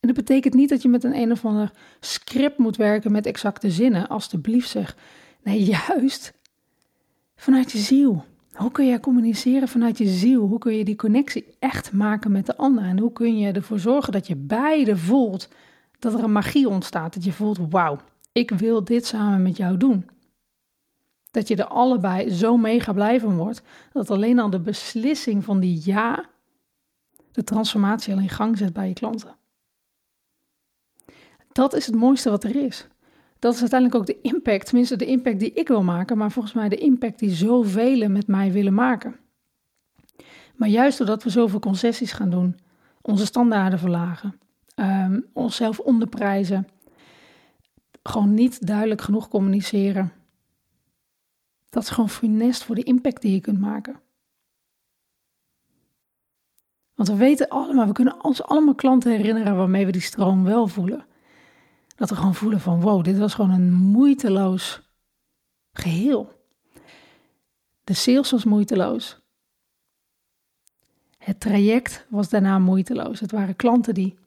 En 0.00 0.08
dat 0.08 0.24
betekent 0.24 0.54
niet 0.54 0.68
dat 0.68 0.82
je 0.82 0.88
met 0.88 1.04
een 1.04 1.16
een 1.16 1.32
of 1.32 1.44
ander 1.44 1.70
script 2.00 2.58
moet 2.58 2.76
werken 2.76 3.12
met 3.12 3.26
exacte 3.26 3.70
zinnen, 3.70 4.08
alstublieft 4.08 4.68
zeg. 4.68 4.96
Nee, 5.42 5.62
juist 5.64 6.32
vanuit 7.36 7.72
je 7.72 7.78
ziel. 7.78 8.24
Hoe 8.52 8.70
kun 8.70 8.86
je 8.86 9.00
communiceren 9.00 9.68
vanuit 9.68 9.98
je 9.98 10.06
ziel? 10.06 10.46
Hoe 10.46 10.58
kun 10.58 10.76
je 10.76 10.84
die 10.84 10.96
connectie 10.96 11.54
echt 11.58 11.92
maken 11.92 12.32
met 12.32 12.46
de 12.46 12.56
ander? 12.56 12.84
En 12.84 12.98
hoe 12.98 13.12
kun 13.12 13.38
je 13.38 13.52
ervoor 13.52 13.78
zorgen 13.78 14.12
dat 14.12 14.26
je 14.26 14.36
beide 14.36 14.96
voelt 14.96 15.48
dat 15.98 16.14
er 16.14 16.24
een 16.24 16.32
magie 16.32 16.68
ontstaat? 16.68 17.14
Dat 17.14 17.24
je 17.24 17.32
voelt, 17.32 17.58
wauw, 17.70 17.98
ik 18.32 18.50
wil 18.50 18.84
dit 18.84 19.06
samen 19.06 19.42
met 19.42 19.56
jou 19.56 19.76
doen. 19.76 20.10
Dat 21.30 21.48
je 21.48 21.56
er 21.56 21.66
allebei 21.66 22.30
zo 22.30 22.56
mega 22.56 22.92
blij 22.92 23.20
van 23.20 23.36
wordt, 23.36 23.62
dat 23.92 24.10
alleen 24.10 24.38
al 24.38 24.50
de 24.50 24.60
beslissing 24.60 25.44
van 25.44 25.60
die 25.60 25.80
ja 25.84 26.24
de 27.34 27.44
transformatie 27.44 28.14
al 28.14 28.20
in 28.20 28.28
gang 28.28 28.58
zet 28.58 28.72
bij 28.72 28.88
je 28.88 28.94
klanten. 28.94 29.36
Dat 31.52 31.74
is 31.74 31.86
het 31.86 31.94
mooiste 31.94 32.30
wat 32.30 32.44
er 32.44 32.56
is 32.56 32.88
dat 33.44 33.54
is 33.54 33.60
uiteindelijk 33.60 34.00
ook 34.00 34.06
de 34.06 34.20
impact, 34.20 34.66
tenminste 34.66 34.96
de 34.96 35.06
impact 35.06 35.40
die 35.40 35.52
ik 35.52 35.68
wil 35.68 35.82
maken, 35.82 36.16
maar 36.16 36.30
volgens 36.30 36.54
mij 36.54 36.68
de 36.68 36.76
impact 36.76 37.18
die 37.18 37.30
zoveel 37.30 38.08
met 38.08 38.26
mij 38.26 38.52
willen 38.52 38.74
maken. 38.74 39.16
Maar 40.56 40.68
juist 40.68 40.98
doordat 40.98 41.22
we 41.22 41.30
zoveel 41.30 41.58
concessies 41.58 42.12
gaan 42.12 42.30
doen, 42.30 42.58
onze 43.00 43.26
standaarden 43.26 43.78
verlagen, 43.78 44.38
um, 44.74 45.26
onszelf 45.32 45.78
onderprijzen, 45.78 46.68
gewoon 48.02 48.34
niet 48.34 48.66
duidelijk 48.66 49.00
genoeg 49.00 49.28
communiceren. 49.28 50.12
Dat 51.70 51.82
is 51.82 51.88
gewoon 51.88 52.10
funest 52.10 52.64
voor 52.64 52.74
de 52.74 52.82
impact 52.82 53.22
die 53.22 53.32
je 53.32 53.40
kunt 53.40 53.60
maken. 53.60 54.00
Want 56.94 57.08
we 57.08 57.14
weten 57.14 57.48
allemaal, 57.48 57.86
we 57.86 57.92
kunnen 57.92 58.24
ons 58.24 58.42
allemaal 58.42 58.74
klanten 58.74 59.10
herinneren 59.10 59.56
waarmee 59.56 59.86
we 59.86 59.92
die 59.92 60.00
stroom 60.00 60.44
wel 60.44 60.66
voelen. 60.66 61.04
Dat 61.96 62.08
we 62.08 62.16
gewoon 62.16 62.34
voelen 62.34 62.60
van 62.60 62.80
wow, 62.80 63.04
dit 63.04 63.18
was 63.18 63.34
gewoon 63.34 63.50
een 63.50 63.72
moeiteloos 63.72 64.82
geheel. 65.72 66.42
De 67.84 67.94
sales 67.94 68.30
was 68.30 68.44
moeiteloos. 68.44 69.22
Het 71.18 71.40
traject 71.40 72.06
was 72.08 72.28
daarna 72.28 72.58
moeiteloos. 72.58 73.20
Het 73.20 73.30
waren 73.30 73.56
klanten 73.56 73.94
die 73.94 74.18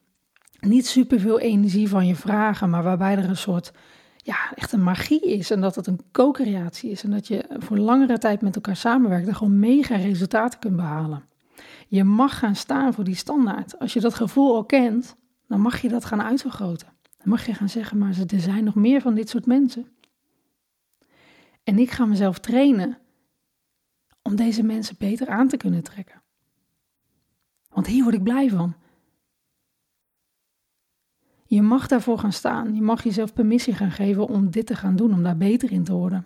niet 0.59 0.87
superveel 0.87 1.39
energie 1.39 1.89
van 1.89 2.07
je 2.07 2.15
vragen, 2.15 2.69
maar 2.69 2.83
waarbij 2.83 3.17
er 3.17 3.29
een 3.29 3.37
soort, 3.37 3.71
ja, 4.17 4.53
echt 4.55 4.71
een 4.71 4.83
magie 4.83 5.21
is. 5.21 5.51
En 5.51 5.61
dat 5.61 5.75
het 5.75 5.87
een 5.87 6.01
co-creatie 6.11 6.91
is. 6.91 7.03
En 7.03 7.11
dat 7.11 7.27
je 7.27 7.45
voor 7.49 7.77
langere 7.77 8.17
tijd 8.17 8.41
met 8.41 8.55
elkaar 8.55 8.75
samenwerkt 8.75 9.27
en 9.27 9.35
gewoon 9.35 9.59
mega 9.59 9.95
resultaten 9.95 10.59
kunt 10.59 10.75
behalen. 10.75 11.23
Je 11.87 12.03
mag 12.03 12.39
gaan 12.39 12.55
staan 12.55 12.93
voor 12.93 13.03
die 13.03 13.15
standaard. 13.15 13.79
Als 13.79 13.93
je 13.93 13.99
dat 13.99 14.13
gevoel 14.13 14.55
al 14.55 14.65
kent, 14.65 15.15
dan 15.47 15.61
mag 15.61 15.81
je 15.81 15.89
dat 15.89 16.05
gaan 16.05 16.21
uitvergroten 16.21 16.97
mag 17.27 17.45
je 17.45 17.53
gaan 17.53 17.69
zeggen, 17.69 17.97
maar 17.97 18.17
er 18.27 18.39
zijn 18.39 18.63
nog 18.63 18.75
meer 18.75 19.01
van 19.01 19.15
dit 19.15 19.29
soort 19.29 19.45
mensen. 19.45 19.87
En 21.63 21.79
ik 21.79 21.91
ga 21.91 22.05
mezelf 22.05 22.39
trainen 22.39 22.97
om 24.21 24.35
deze 24.35 24.63
mensen 24.63 24.95
beter 24.99 25.27
aan 25.27 25.47
te 25.47 25.57
kunnen 25.57 25.83
trekken. 25.83 26.21
Want 27.69 27.87
hier 27.87 28.03
word 28.03 28.15
ik 28.15 28.23
blij 28.23 28.49
van. 28.49 28.75
Je 31.45 31.61
mag 31.61 31.87
daarvoor 31.87 32.19
gaan 32.19 32.33
staan. 32.33 32.75
Je 32.75 32.81
mag 32.81 33.03
jezelf 33.03 33.33
permissie 33.33 33.73
gaan 33.73 33.91
geven 33.91 34.27
om 34.27 34.51
dit 34.51 34.65
te 34.65 34.75
gaan 34.75 34.95
doen, 34.95 35.13
om 35.13 35.23
daar 35.23 35.37
beter 35.37 35.71
in 35.71 35.83
te 35.83 35.93
worden. 35.93 36.25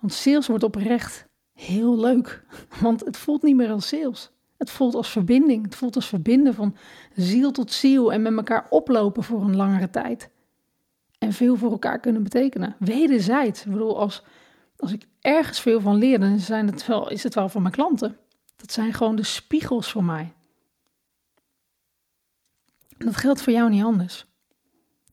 Want 0.00 0.12
sales 0.12 0.46
wordt 0.46 0.64
oprecht 0.64 1.28
heel 1.54 1.98
leuk, 1.98 2.44
want 2.80 3.04
het 3.04 3.16
voelt 3.16 3.42
niet 3.42 3.56
meer 3.56 3.70
als 3.70 3.88
sales. 3.88 4.30
Het 4.56 4.70
voelt 4.70 4.94
als 4.94 5.10
verbinding. 5.10 5.64
Het 5.64 5.74
voelt 5.74 5.96
als 5.96 6.08
verbinden 6.08 6.54
van 6.54 6.76
ziel 7.14 7.50
tot 7.50 7.72
ziel 7.72 8.12
en 8.12 8.22
met 8.22 8.36
elkaar 8.36 8.66
oplopen 8.70 9.22
voor 9.22 9.42
een 9.42 9.56
langere 9.56 9.90
tijd. 9.90 10.30
En 11.18 11.32
veel 11.32 11.56
voor 11.56 11.70
elkaar 11.70 12.00
kunnen 12.00 12.22
betekenen. 12.22 12.76
Wederzijds. 12.78 13.64
Ik 13.64 13.72
bedoel, 13.72 13.98
als, 13.98 14.22
als 14.76 14.92
ik 14.92 15.06
ergens 15.20 15.60
veel 15.60 15.80
van 15.80 15.96
leer, 15.96 16.20
dan 16.20 16.38
zijn 16.38 16.66
het 16.66 16.86
wel, 16.86 17.10
is 17.10 17.22
het 17.22 17.34
wel 17.34 17.48
van 17.48 17.62
mijn 17.62 17.74
klanten. 17.74 18.16
Dat 18.56 18.72
zijn 18.72 18.92
gewoon 18.92 19.16
de 19.16 19.22
spiegels 19.22 19.90
voor 19.90 20.04
mij. 20.04 20.32
En 22.98 23.06
dat 23.06 23.16
geldt 23.16 23.42
voor 23.42 23.52
jou 23.52 23.70
niet 23.70 23.84
anders. 23.84 24.26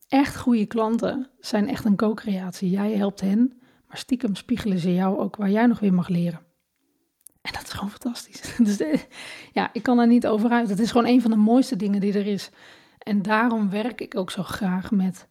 Echt 0.08 0.38
goede 0.38 0.66
klanten 0.66 1.30
zijn 1.40 1.68
echt 1.68 1.86
een 1.86 1.96
co-creatie. 1.96 2.70
Jij 2.70 2.92
helpt 2.92 3.22
hen, 3.22 3.61
maar 3.92 4.00
stiekem 4.00 4.36
spiegelen 4.36 4.80
ze 4.80 4.94
jou 4.94 5.20
ook 5.20 5.36
waar 5.36 5.50
jij 5.50 5.66
nog 5.66 5.80
weer 5.80 5.94
mag 5.94 6.08
leren. 6.08 6.40
En 7.42 7.54
dat 7.54 7.64
is 7.64 7.70
gewoon 7.70 7.90
fantastisch. 7.90 8.56
Dus 8.58 8.80
eh, 8.80 9.00
ja, 9.52 9.70
ik 9.74 9.84
kan 9.84 9.98
daar 9.98 10.08
niet 10.08 10.28
over 10.28 10.50
uit. 10.50 10.70
Het 10.70 10.80
is 10.80 10.92
gewoon 10.92 11.08
een 11.08 11.22
van 11.22 11.32
de 11.32 11.38
mooiste 11.38 11.76
dingen 11.76 12.02
die 12.02 12.14
er 12.14 12.28
is. 12.28 12.52
En 12.98 13.22
daarom 13.22 13.70
werk 13.70 14.02
ik 14.02 14.18
ook 14.18 14.32
zo 14.32 14.44
graag 14.44 14.92
met 14.92 15.28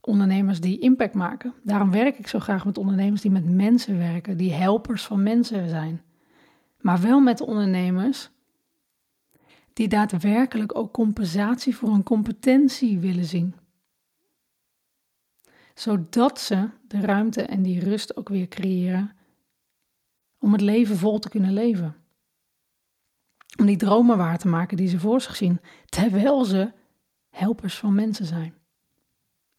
ondernemers 0.00 0.60
die 0.60 0.78
impact 0.78 1.14
maken. 1.14 1.54
Daarom 1.62 1.90
werk 1.90 2.18
ik 2.18 2.26
zo 2.26 2.38
graag 2.38 2.64
met 2.64 2.78
ondernemers 2.78 3.20
die 3.20 3.30
met 3.30 3.50
mensen 3.50 3.98
werken, 3.98 4.36
die 4.36 4.52
helpers 4.52 5.04
van 5.04 5.22
mensen 5.22 5.68
zijn. 5.68 6.02
Maar 6.80 7.00
wel 7.00 7.20
met 7.20 7.40
ondernemers 7.40 8.30
die 9.72 9.88
daadwerkelijk 9.88 10.76
ook 10.76 10.92
compensatie 10.92 11.76
voor 11.76 11.90
hun 11.90 12.02
competentie 12.02 12.98
willen 12.98 13.24
zien. 13.24 13.54
Zodat 15.74 16.40
ze 16.40 16.68
de 16.86 17.00
ruimte 17.00 17.42
en 17.42 17.62
die 17.62 17.80
rust 17.80 18.16
ook 18.16 18.28
weer 18.28 18.48
creëren 18.48 19.16
om 20.38 20.52
het 20.52 20.60
leven 20.60 20.96
vol 20.96 21.18
te 21.18 21.28
kunnen 21.28 21.52
leven. 21.52 21.96
Om 23.58 23.66
die 23.66 23.76
dromen 23.76 24.16
waar 24.16 24.38
te 24.38 24.48
maken 24.48 24.76
die 24.76 24.88
ze 24.88 24.98
voor 24.98 25.20
zich 25.20 25.36
zien, 25.36 25.60
terwijl 25.86 26.44
ze 26.44 26.72
helpers 27.30 27.78
van 27.78 27.94
mensen 27.94 28.26
zijn. 28.26 28.54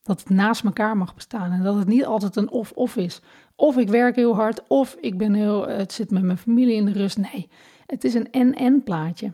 Dat 0.01 0.19
het 0.19 0.29
naast 0.29 0.63
elkaar 0.63 0.97
mag 0.97 1.15
bestaan 1.15 1.51
en 1.51 1.63
dat 1.63 1.75
het 1.75 1.87
niet 1.87 2.05
altijd 2.05 2.35
een 2.35 2.49
of-of 2.49 2.95
is. 2.95 3.21
Of 3.55 3.77
ik 3.77 3.89
werk 3.89 4.15
heel 4.15 4.35
hard, 4.35 4.67
of 4.67 4.95
ik 4.99 5.17
ben 5.17 5.33
heel, 5.33 5.67
het 5.67 5.93
zit 5.93 6.11
met 6.11 6.23
mijn 6.23 6.37
familie 6.37 6.75
in 6.75 6.85
de 6.85 6.91
rust. 6.91 7.17
Nee, 7.17 7.49
het 7.85 8.03
is 8.03 8.13
een 8.13 8.31
en-en 8.31 8.83
plaatje. 8.83 9.33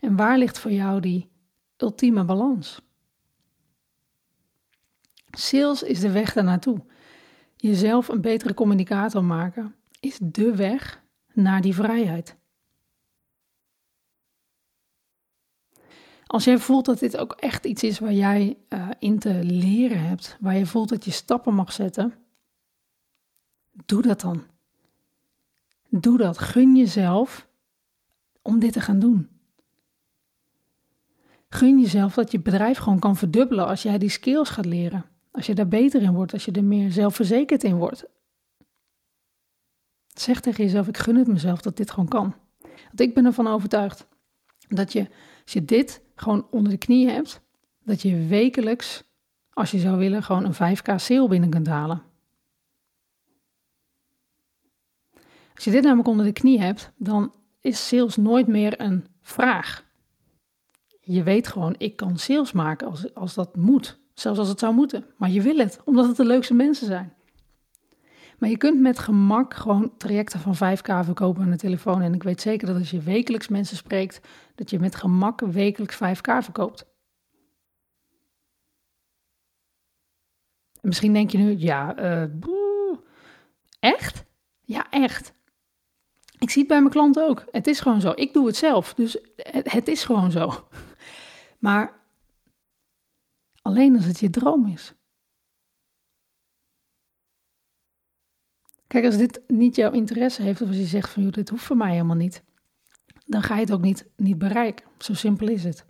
En 0.00 0.16
waar 0.16 0.38
ligt 0.38 0.58
voor 0.58 0.72
jou 0.72 1.00
die 1.00 1.30
ultieme 1.76 2.24
balans? 2.24 2.80
Sales 5.30 5.82
is 5.82 6.00
de 6.00 6.10
weg 6.10 6.32
daarnaartoe. 6.32 6.80
Jezelf 7.56 8.08
een 8.08 8.20
betere 8.20 8.54
communicator 8.54 9.24
maken 9.24 9.74
is 10.00 10.18
de 10.22 10.56
weg 10.56 11.02
naar 11.32 11.60
die 11.60 11.74
vrijheid. 11.74 12.36
Als 16.26 16.44
jij 16.44 16.58
voelt 16.58 16.84
dat 16.84 16.98
dit 16.98 17.16
ook 17.16 17.32
echt 17.32 17.64
iets 17.64 17.82
is 17.82 17.98
waar 17.98 18.12
jij 18.12 18.58
uh, 18.68 18.88
in 18.98 19.18
te 19.18 19.44
leren 19.44 20.00
hebt, 20.00 20.36
waar 20.40 20.56
je 20.56 20.66
voelt 20.66 20.88
dat 20.88 21.04
je 21.04 21.10
stappen 21.10 21.54
mag 21.54 21.72
zetten, 21.72 22.14
doe 23.86 24.02
dat 24.02 24.20
dan. 24.20 24.42
Doe 25.88 26.18
dat. 26.18 26.38
Gun 26.38 26.76
jezelf 26.76 27.48
om 28.42 28.58
dit 28.58 28.72
te 28.72 28.80
gaan 28.80 28.98
doen. 28.98 29.28
Gun 31.48 31.80
jezelf 31.80 32.14
dat 32.14 32.30
je 32.30 32.40
bedrijf 32.40 32.78
gewoon 32.78 32.98
kan 32.98 33.16
verdubbelen 33.16 33.66
als 33.66 33.82
jij 33.82 33.98
die 33.98 34.08
skills 34.08 34.48
gaat 34.48 34.66
leren. 34.66 35.09
Als 35.30 35.46
je 35.46 35.54
daar 35.54 35.68
beter 35.68 36.02
in 36.02 36.14
wordt, 36.14 36.32
als 36.32 36.44
je 36.44 36.52
er 36.52 36.64
meer 36.64 36.92
zelfverzekerd 36.92 37.64
in 37.64 37.76
wordt. 37.76 38.04
Zeg 40.06 40.40
tegen 40.40 40.64
jezelf: 40.64 40.88
ik 40.88 40.98
gun 40.98 41.16
het 41.16 41.26
mezelf 41.26 41.60
dat 41.60 41.76
dit 41.76 41.90
gewoon 41.90 42.08
kan. 42.08 42.34
Want 42.60 43.00
ik 43.00 43.14
ben 43.14 43.24
ervan 43.24 43.46
overtuigd 43.46 44.06
dat 44.68 44.92
je, 44.92 45.08
als 45.42 45.52
je 45.52 45.64
dit 45.64 46.02
gewoon 46.14 46.46
onder 46.50 46.72
de 46.72 46.78
knieën 46.78 47.10
hebt, 47.10 47.40
dat 47.84 48.02
je 48.02 48.26
wekelijks, 48.26 49.04
als 49.50 49.70
je 49.70 49.78
zou 49.78 49.98
willen, 49.98 50.22
gewoon 50.22 50.44
een 50.44 50.76
5k 50.76 50.94
sale 50.96 51.28
binnen 51.28 51.50
kunt 51.50 51.66
halen. 51.66 52.02
Als 55.54 55.64
je 55.64 55.70
dit 55.70 55.82
namelijk 55.82 56.08
onder 56.08 56.26
de 56.26 56.32
knie 56.32 56.60
hebt, 56.60 56.92
dan 56.96 57.34
is 57.60 57.88
sales 57.88 58.16
nooit 58.16 58.46
meer 58.46 58.80
een 58.80 59.06
vraag. 59.20 59.84
Je 61.00 61.22
weet 61.22 61.48
gewoon, 61.48 61.74
ik 61.78 61.96
kan 61.96 62.18
sales 62.18 62.52
maken 62.52 62.86
als, 62.86 63.14
als 63.14 63.34
dat 63.34 63.56
moet. 63.56 63.99
Zelfs 64.20 64.38
als 64.38 64.48
het 64.48 64.58
zou 64.58 64.74
moeten. 64.74 65.06
Maar 65.16 65.30
je 65.30 65.42
wil 65.42 65.56
het, 65.56 65.80
omdat 65.84 66.06
het 66.06 66.16
de 66.16 66.24
leukste 66.24 66.54
mensen 66.54 66.86
zijn. 66.86 67.14
Maar 68.38 68.48
je 68.48 68.56
kunt 68.56 68.80
met 68.80 68.98
gemak 68.98 69.54
gewoon 69.54 69.96
trajecten 69.96 70.40
van 70.40 70.54
5k 70.54 71.04
verkopen 71.04 71.42
aan 71.42 71.50
de 71.50 71.56
telefoon. 71.56 72.02
En 72.02 72.14
ik 72.14 72.22
weet 72.22 72.40
zeker 72.40 72.66
dat 72.66 72.76
als 72.76 72.90
je 72.90 73.00
wekelijks 73.00 73.48
mensen 73.48 73.76
spreekt, 73.76 74.20
dat 74.54 74.70
je 74.70 74.78
met 74.78 74.94
gemak 74.94 75.40
wekelijks 75.40 75.94
5k 75.94 76.42
verkoopt. 76.42 76.86
En 80.80 80.88
misschien 80.88 81.12
denk 81.12 81.30
je 81.30 81.38
nu, 81.38 81.56
ja, 81.58 81.98
uh, 81.98 82.24
echt? 83.78 84.24
Ja, 84.60 84.90
echt. 84.90 85.32
Ik 86.38 86.50
zie 86.50 86.60
het 86.60 86.70
bij 86.70 86.80
mijn 86.80 86.92
klanten 86.92 87.28
ook. 87.28 87.44
Het 87.50 87.66
is 87.66 87.80
gewoon 87.80 88.00
zo. 88.00 88.12
Ik 88.14 88.32
doe 88.32 88.46
het 88.46 88.56
zelf, 88.56 88.94
dus 88.94 89.16
het 89.62 89.88
is 89.88 90.04
gewoon 90.04 90.30
zo. 90.30 90.50
Maar 91.58 91.99
alleen 93.62 93.96
als 93.96 94.04
het 94.04 94.20
je 94.20 94.30
droom 94.30 94.66
is. 94.66 94.94
Kijk, 98.86 99.04
als 99.04 99.16
dit 99.16 99.40
niet 99.46 99.76
jouw 99.76 99.90
interesse 99.90 100.42
heeft, 100.42 100.60
of 100.60 100.68
als 100.68 100.76
je 100.76 100.84
zegt 100.84 101.10
van, 101.10 101.22
joh, 101.22 101.32
dit 101.32 101.48
hoeft 101.48 101.64
voor 101.64 101.76
mij 101.76 101.92
helemaal 101.92 102.16
niet, 102.16 102.42
dan 103.26 103.42
ga 103.42 103.54
je 103.54 103.60
het 103.60 103.72
ook 103.72 103.80
niet, 103.80 104.06
niet 104.16 104.38
bereiken. 104.38 104.86
Zo 104.98 105.14
simpel 105.14 105.48
is 105.48 105.64
het. 105.64 105.84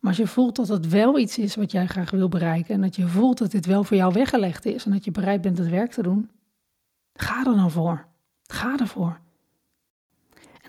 Maar 0.00 0.10
als 0.10 0.16
je 0.16 0.26
voelt 0.26 0.56
dat 0.56 0.68
het 0.68 0.88
wel 0.88 1.18
iets 1.18 1.38
is 1.38 1.56
wat 1.56 1.72
jij 1.72 1.86
graag 1.86 2.10
wil 2.10 2.28
bereiken 2.28 2.74
en 2.74 2.80
dat 2.80 2.96
je 2.96 3.08
voelt 3.08 3.38
dat 3.38 3.50
dit 3.50 3.66
wel 3.66 3.84
voor 3.84 3.96
jou 3.96 4.12
weggelegd 4.12 4.64
is 4.64 4.84
en 4.84 4.90
dat 4.90 5.04
je 5.04 5.10
bereid 5.10 5.40
bent 5.40 5.58
het 5.58 5.68
werk 5.68 5.90
te 5.90 6.02
doen, 6.02 6.30
ga 7.12 7.38
er 7.38 7.44
dan 7.44 7.70
voor. 7.70 8.06
Ga 8.42 8.78
ervoor. 8.78 9.20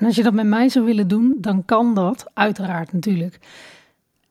En 0.01 0.07
als 0.07 0.15
je 0.15 0.23
dat 0.23 0.33
met 0.33 0.45
mij 0.45 0.69
zou 0.69 0.85
willen 0.85 1.07
doen, 1.07 1.37
dan 1.37 1.65
kan 1.65 1.93
dat, 1.95 2.25
uiteraard 2.33 2.93
natuurlijk. 2.93 3.39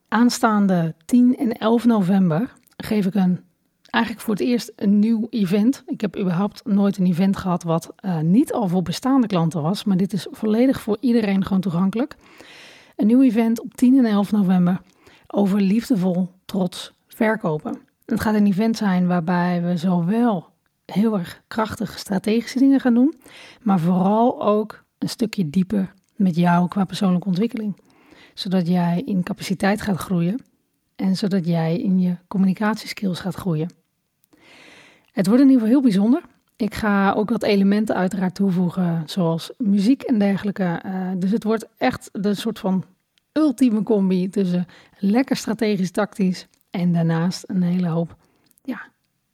Aanstaande 0.08 0.94
10 1.04 1.36
en 1.36 1.52
11 1.52 1.84
november 1.84 2.52
geef 2.76 3.06
ik 3.06 3.14
een 3.14 3.40
eigenlijk 3.90 4.24
voor 4.24 4.34
het 4.34 4.42
eerst 4.42 4.72
een 4.76 4.98
nieuw 4.98 5.26
event. 5.30 5.82
Ik 5.86 6.00
heb 6.00 6.18
überhaupt 6.18 6.64
nooit 6.64 6.98
een 6.98 7.06
event 7.06 7.36
gehad 7.36 7.62
wat 7.62 7.94
uh, 8.00 8.18
niet 8.18 8.52
al 8.52 8.68
voor 8.68 8.82
bestaande 8.82 9.26
klanten 9.26 9.62
was, 9.62 9.84
maar 9.84 9.96
dit 9.96 10.12
is 10.12 10.26
volledig 10.30 10.80
voor 10.80 10.96
iedereen 11.00 11.44
gewoon 11.44 11.60
toegankelijk. 11.60 12.16
Een 12.96 13.06
nieuw 13.06 13.22
event 13.22 13.60
op 13.60 13.74
10 13.74 13.98
en 13.98 14.04
11 14.04 14.32
november 14.32 14.80
over 15.26 15.60
liefdevol 15.60 16.28
trots 16.44 16.92
verkopen. 17.06 17.78
Het 18.04 18.20
gaat 18.20 18.34
een 18.34 18.46
event 18.46 18.76
zijn 18.76 19.06
waarbij 19.06 19.62
we 19.62 19.76
zowel 19.76 20.46
heel 20.84 21.18
erg 21.18 21.42
krachtige 21.48 21.98
strategische 21.98 22.58
dingen 22.58 22.80
gaan 22.80 22.94
doen, 22.94 23.14
maar 23.62 23.78
vooral 23.78 24.42
ook 24.42 24.88
een 25.00 25.08
stukje 25.08 25.50
dieper 25.50 25.92
met 26.16 26.36
jou 26.36 26.68
qua 26.68 26.84
persoonlijke 26.84 27.28
ontwikkeling. 27.28 27.76
Zodat 28.34 28.66
jij 28.68 29.02
in 29.04 29.22
capaciteit 29.22 29.82
gaat 29.82 29.96
groeien 29.96 30.44
en 30.96 31.16
zodat 31.16 31.46
jij 31.46 31.80
in 31.80 32.00
je 32.00 32.16
communicatieskills 32.28 33.20
gaat 33.20 33.34
groeien. 33.34 33.70
Het 35.12 35.26
wordt 35.26 35.42
in 35.42 35.48
ieder 35.48 35.62
geval 35.62 35.68
heel 35.68 35.90
bijzonder. 35.90 36.22
Ik 36.56 36.74
ga 36.74 37.12
ook 37.12 37.30
wat 37.30 37.42
elementen 37.42 37.96
uiteraard 37.96 38.34
toevoegen, 38.34 39.02
zoals 39.06 39.50
muziek 39.58 40.02
en 40.02 40.18
dergelijke. 40.18 40.82
Uh, 40.86 41.10
dus 41.16 41.30
het 41.30 41.44
wordt 41.44 41.68
echt 41.76 42.08
een 42.12 42.36
soort 42.36 42.58
van 42.58 42.84
ultieme 43.32 43.82
combi 43.82 44.28
tussen 44.28 44.66
lekker 44.98 45.36
strategisch 45.36 45.90
tactisch 45.90 46.46
en 46.70 46.92
daarnaast 46.92 47.44
een 47.46 47.62
hele 47.62 47.88
hoop 47.88 48.16
ja, 48.62 48.80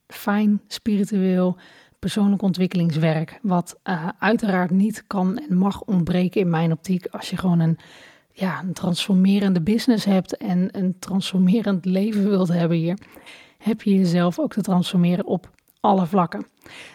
fijn 0.07 0.61
spiritueel 0.66 1.57
persoonlijk 1.99 2.43
ontwikkelingswerk. 2.43 3.39
Wat 3.43 3.79
uh, 3.85 4.09
uiteraard 4.19 4.71
niet 4.71 5.05
kan 5.07 5.39
en 5.39 5.57
mag 5.57 5.83
ontbreken 5.83 6.41
in 6.41 6.51
mijn 6.51 6.73
optiek 6.73 7.07
als 7.07 7.31
je 7.31 7.37
gewoon 7.37 7.61
een, 7.61 7.79
ja, 8.33 8.61
een 8.61 8.73
transformerende 8.73 9.61
business 9.61 10.05
hebt 10.05 10.37
en 10.37 10.69
een 10.73 10.99
transformerend 10.99 11.85
leven 11.85 12.29
wilt 12.29 12.49
hebben 12.49 12.77
hier. 12.77 12.99
Heb 13.59 13.83
je 13.83 13.95
jezelf 13.95 14.39
ook 14.39 14.53
te 14.53 14.61
transformeren 14.61 15.27
op 15.27 15.51
alle 15.81 16.07
vlakken. 16.07 16.47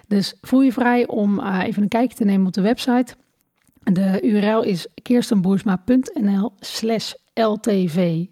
Dus 0.08 0.38
voel 0.42 0.62
je 0.62 0.72
vrij 0.72 1.08
om 1.08 1.40
uh, 1.40 1.60
even 1.64 1.82
een 1.82 1.88
kijkje 1.88 2.18
te 2.18 2.26
nemen 2.26 2.48
op 2.48 2.54
de 2.54 2.62
website. 2.62 3.16
De 3.84 4.20
URL 4.22 4.62
is 4.62 4.88
kirstenboersma.nl 5.02 6.54
slash 6.60 7.14
ltv-live. 7.34 8.28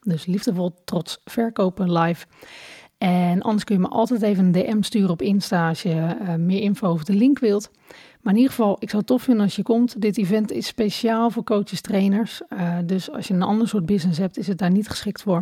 Dus 0.00 0.26
liefdevol 0.26 0.74
trots 0.84 1.20
verkopen 1.24 1.92
live. 1.92 2.26
En 3.06 3.42
anders 3.42 3.64
kun 3.64 3.74
je 3.74 3.80
me 3.80 3.88
altijd 3.88 4.22
even 4.22 4.44
een 4.44 4.52
DM 4.52 4.82
sturen 4.82 5.10
op 5.10 5.22
Insta 5.22 5.68
als 5.68 5.82
je 5.82 6.16
uh, 6.22 6.34
meer 6.34 6.60
info 6.60 6.88
over 6.88 7.04
de 7.04 7.14
link 7.14 7.38
wilt. 7.38 7.70
Maar 8.20 8.32
in 8.32 8.38
ieder 8.38 8.54
geval, 8.54 8.76
ik 8.78 8.88
zou 8.88 8.98
het 8.98 9.06
tof 9.06 9.22
vinden 9.22 9.44
als 9.44 9.56
je 9.56 9.62
komt. 9.62 10.00
Dit 10.00 10.18
event 10.18 10.52
is 10.52 10.66
speciaal 10.66 11.30
voor 11.30 11.44
coaches, 11.44 11.80
trainers. 11.80 12.42
Uh, 12.48 12.78
dus 12.84 13.10
als 13.10 13.28
je 13.28 13.34
een 13.34 13.42
ander 13.42 13.68
soort 13.68 13.86
business 13.86 14.18
hebt, 14.18 14.38
is 14.38 14.46
het 14.46 14.58
daar 14.58 14.70
niet 14.70 14.88
geschikt 14.88 15.22
voor. 15.22 15.40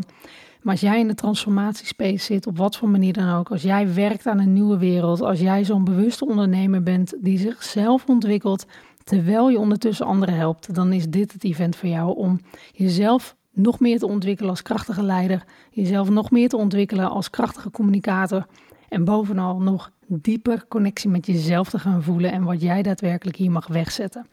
Maar 0.62 0.72
als 0.72 0.80
jij 0.80 1.00
in 1.00 1.08
de 1.08 1.14
transformatiespace 1.14 2.24
zit, 2.24 2.46
op 2.46 2.56
wat 2.56 2.76
voor 2.76 2.88
manier 2.88 3.12
dan 3.12 3.34
ook, 3.34 3.50
als 3.50 3.62
jij 3.62 3.94
werkt 3.94 4.26
aan 4.26 4.38
een 4.38 4.52
nieuwe 4.52 4.78
wereld, 4.78 5.20
als 5.20 5.40
jij 5.40 5.64
zo'n 5.64 5.84
bewuste 5.84 6.26
ondernemer 6.26 6.82
bent 6.82 7.14
die 7.18 7.38
zichzelf 7.38 8.04
ontwikkelt, 8.06 8.66
terwijl 9.04 9.50
je 9.50 9.58
ondertussen 9.58 10.06
anderen 10.06 10.34
helpt, 10.34 10.74
dan 10.74 10.92
is 10.92 11.08
dit 11.08 11.32
het 11.32 11.44
event 11.44 11.76
voor 11.76 11.88
jou 11.88 12.16
om 12.16 12.40
jezelf 12.72 13.36
nog 13.54 13.80
meer 13.80 13.98
te 13.98 14.06
ontwikkelen 14.06 14.50
als 14.50 14.62
krachtige 14.62 15.02
leider, 15.02 15.44
jezelf 15.70 16.10
nog 16.10 16.30
meer 16.30 16.48
te 16.48 16.56
ontwikkelen 16.56 17.10
als 17.10 17.30
krachtige 17.30 17.70
communicator 17.70 18.46
en 18.88 19.04
bovenal 19.04 19.60
nog 19.60 19.90
dieper 20.06 20.64
connectie 20.68 21.10
met 21.10 21.26
jezelf 21.26 21.70
te 21.70 21.78
gaan 21.78 22.02
voelen 22.02 22.32
en 22.32 22.44
wat 22.44 22.60
jij 22.60 22.82
daadwerkelijk 22.82 23.36
hier 23.36 23.50
mag 23.50 23.66
wegzetten. 23.66 24.26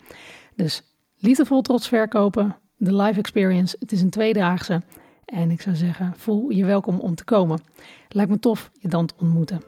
Dus 0.55 0.83
liefdevol 1.17 1.61
trots 1.61 1.87
verkopen, 1.87 2.55
de 2.77 2.95
live 2.95 3.19
experience, 3.19 3.75
het 3.79 3.91
is 3.91 4.01
een 4.01 4.09
tweedaagse. 4.09 4.81
En 5.25 5.51
ik 5.51 5.61
zou 5.61 5.75
zeggen, 5.75 6.13
voel 6.17 6.49
je 6.49 6.65
welkom 6.65 6.99
om 6.99 7.15
te 7.15 7.23
komen. 7.23 7.59
Lijkt 8.09 8.31
me 8.31 8.39
tof 8.39 8.71
je 8.79 8.87
dan 8.87 9.05
te 9.05 9.13
ontmoeten. 9.17 9.61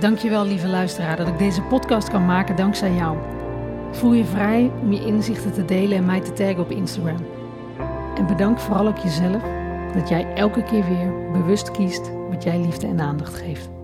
Dankjewel 0.00 0.46
lieve 0.46 0.68
luisteraar 0.68 1.16
dat 1.16 1.28
ik 1.28 1.38
deze 1.38 1.62
podcast 1.62 2.08
kan 2.08 2.26
maken 2.26 2.56
dankzij 2.56 2.94
jou. 2.94 3.18
Voel 3.92 4.12
je 4.12 4.24
vrij 4.24 4.70
om 4.82 4.92
je 4.92 5.06
inzichten 5.06 5.52
te 5.52 5.64
delen 5.64 5.96
en 5.96 6.06
mij 6.06 6.20
te 6.20 6.32
taggen 6.32 6.58
op 6.58 6.70
Instagram. 6.70 7.35
En 8.16 8.26
bedank 8.26 8.58
vooral 8.58 8.86
ook 8.86 8.98
jezelf 8.98 9.42
dat 9.92 10.08
jij 10.08 10.34
elke 10.34 10.62
keer 10.62 10.84
weer 10.84 11.30
bewust 11.32 11.70
kiest 11.70 12.10
wat 12.30 12.42
jij 12.42 12.58
liefde 12.58 12.86
en 12.86 13.00
aandacht 13.00 13.34
geeft. 13.34 13.75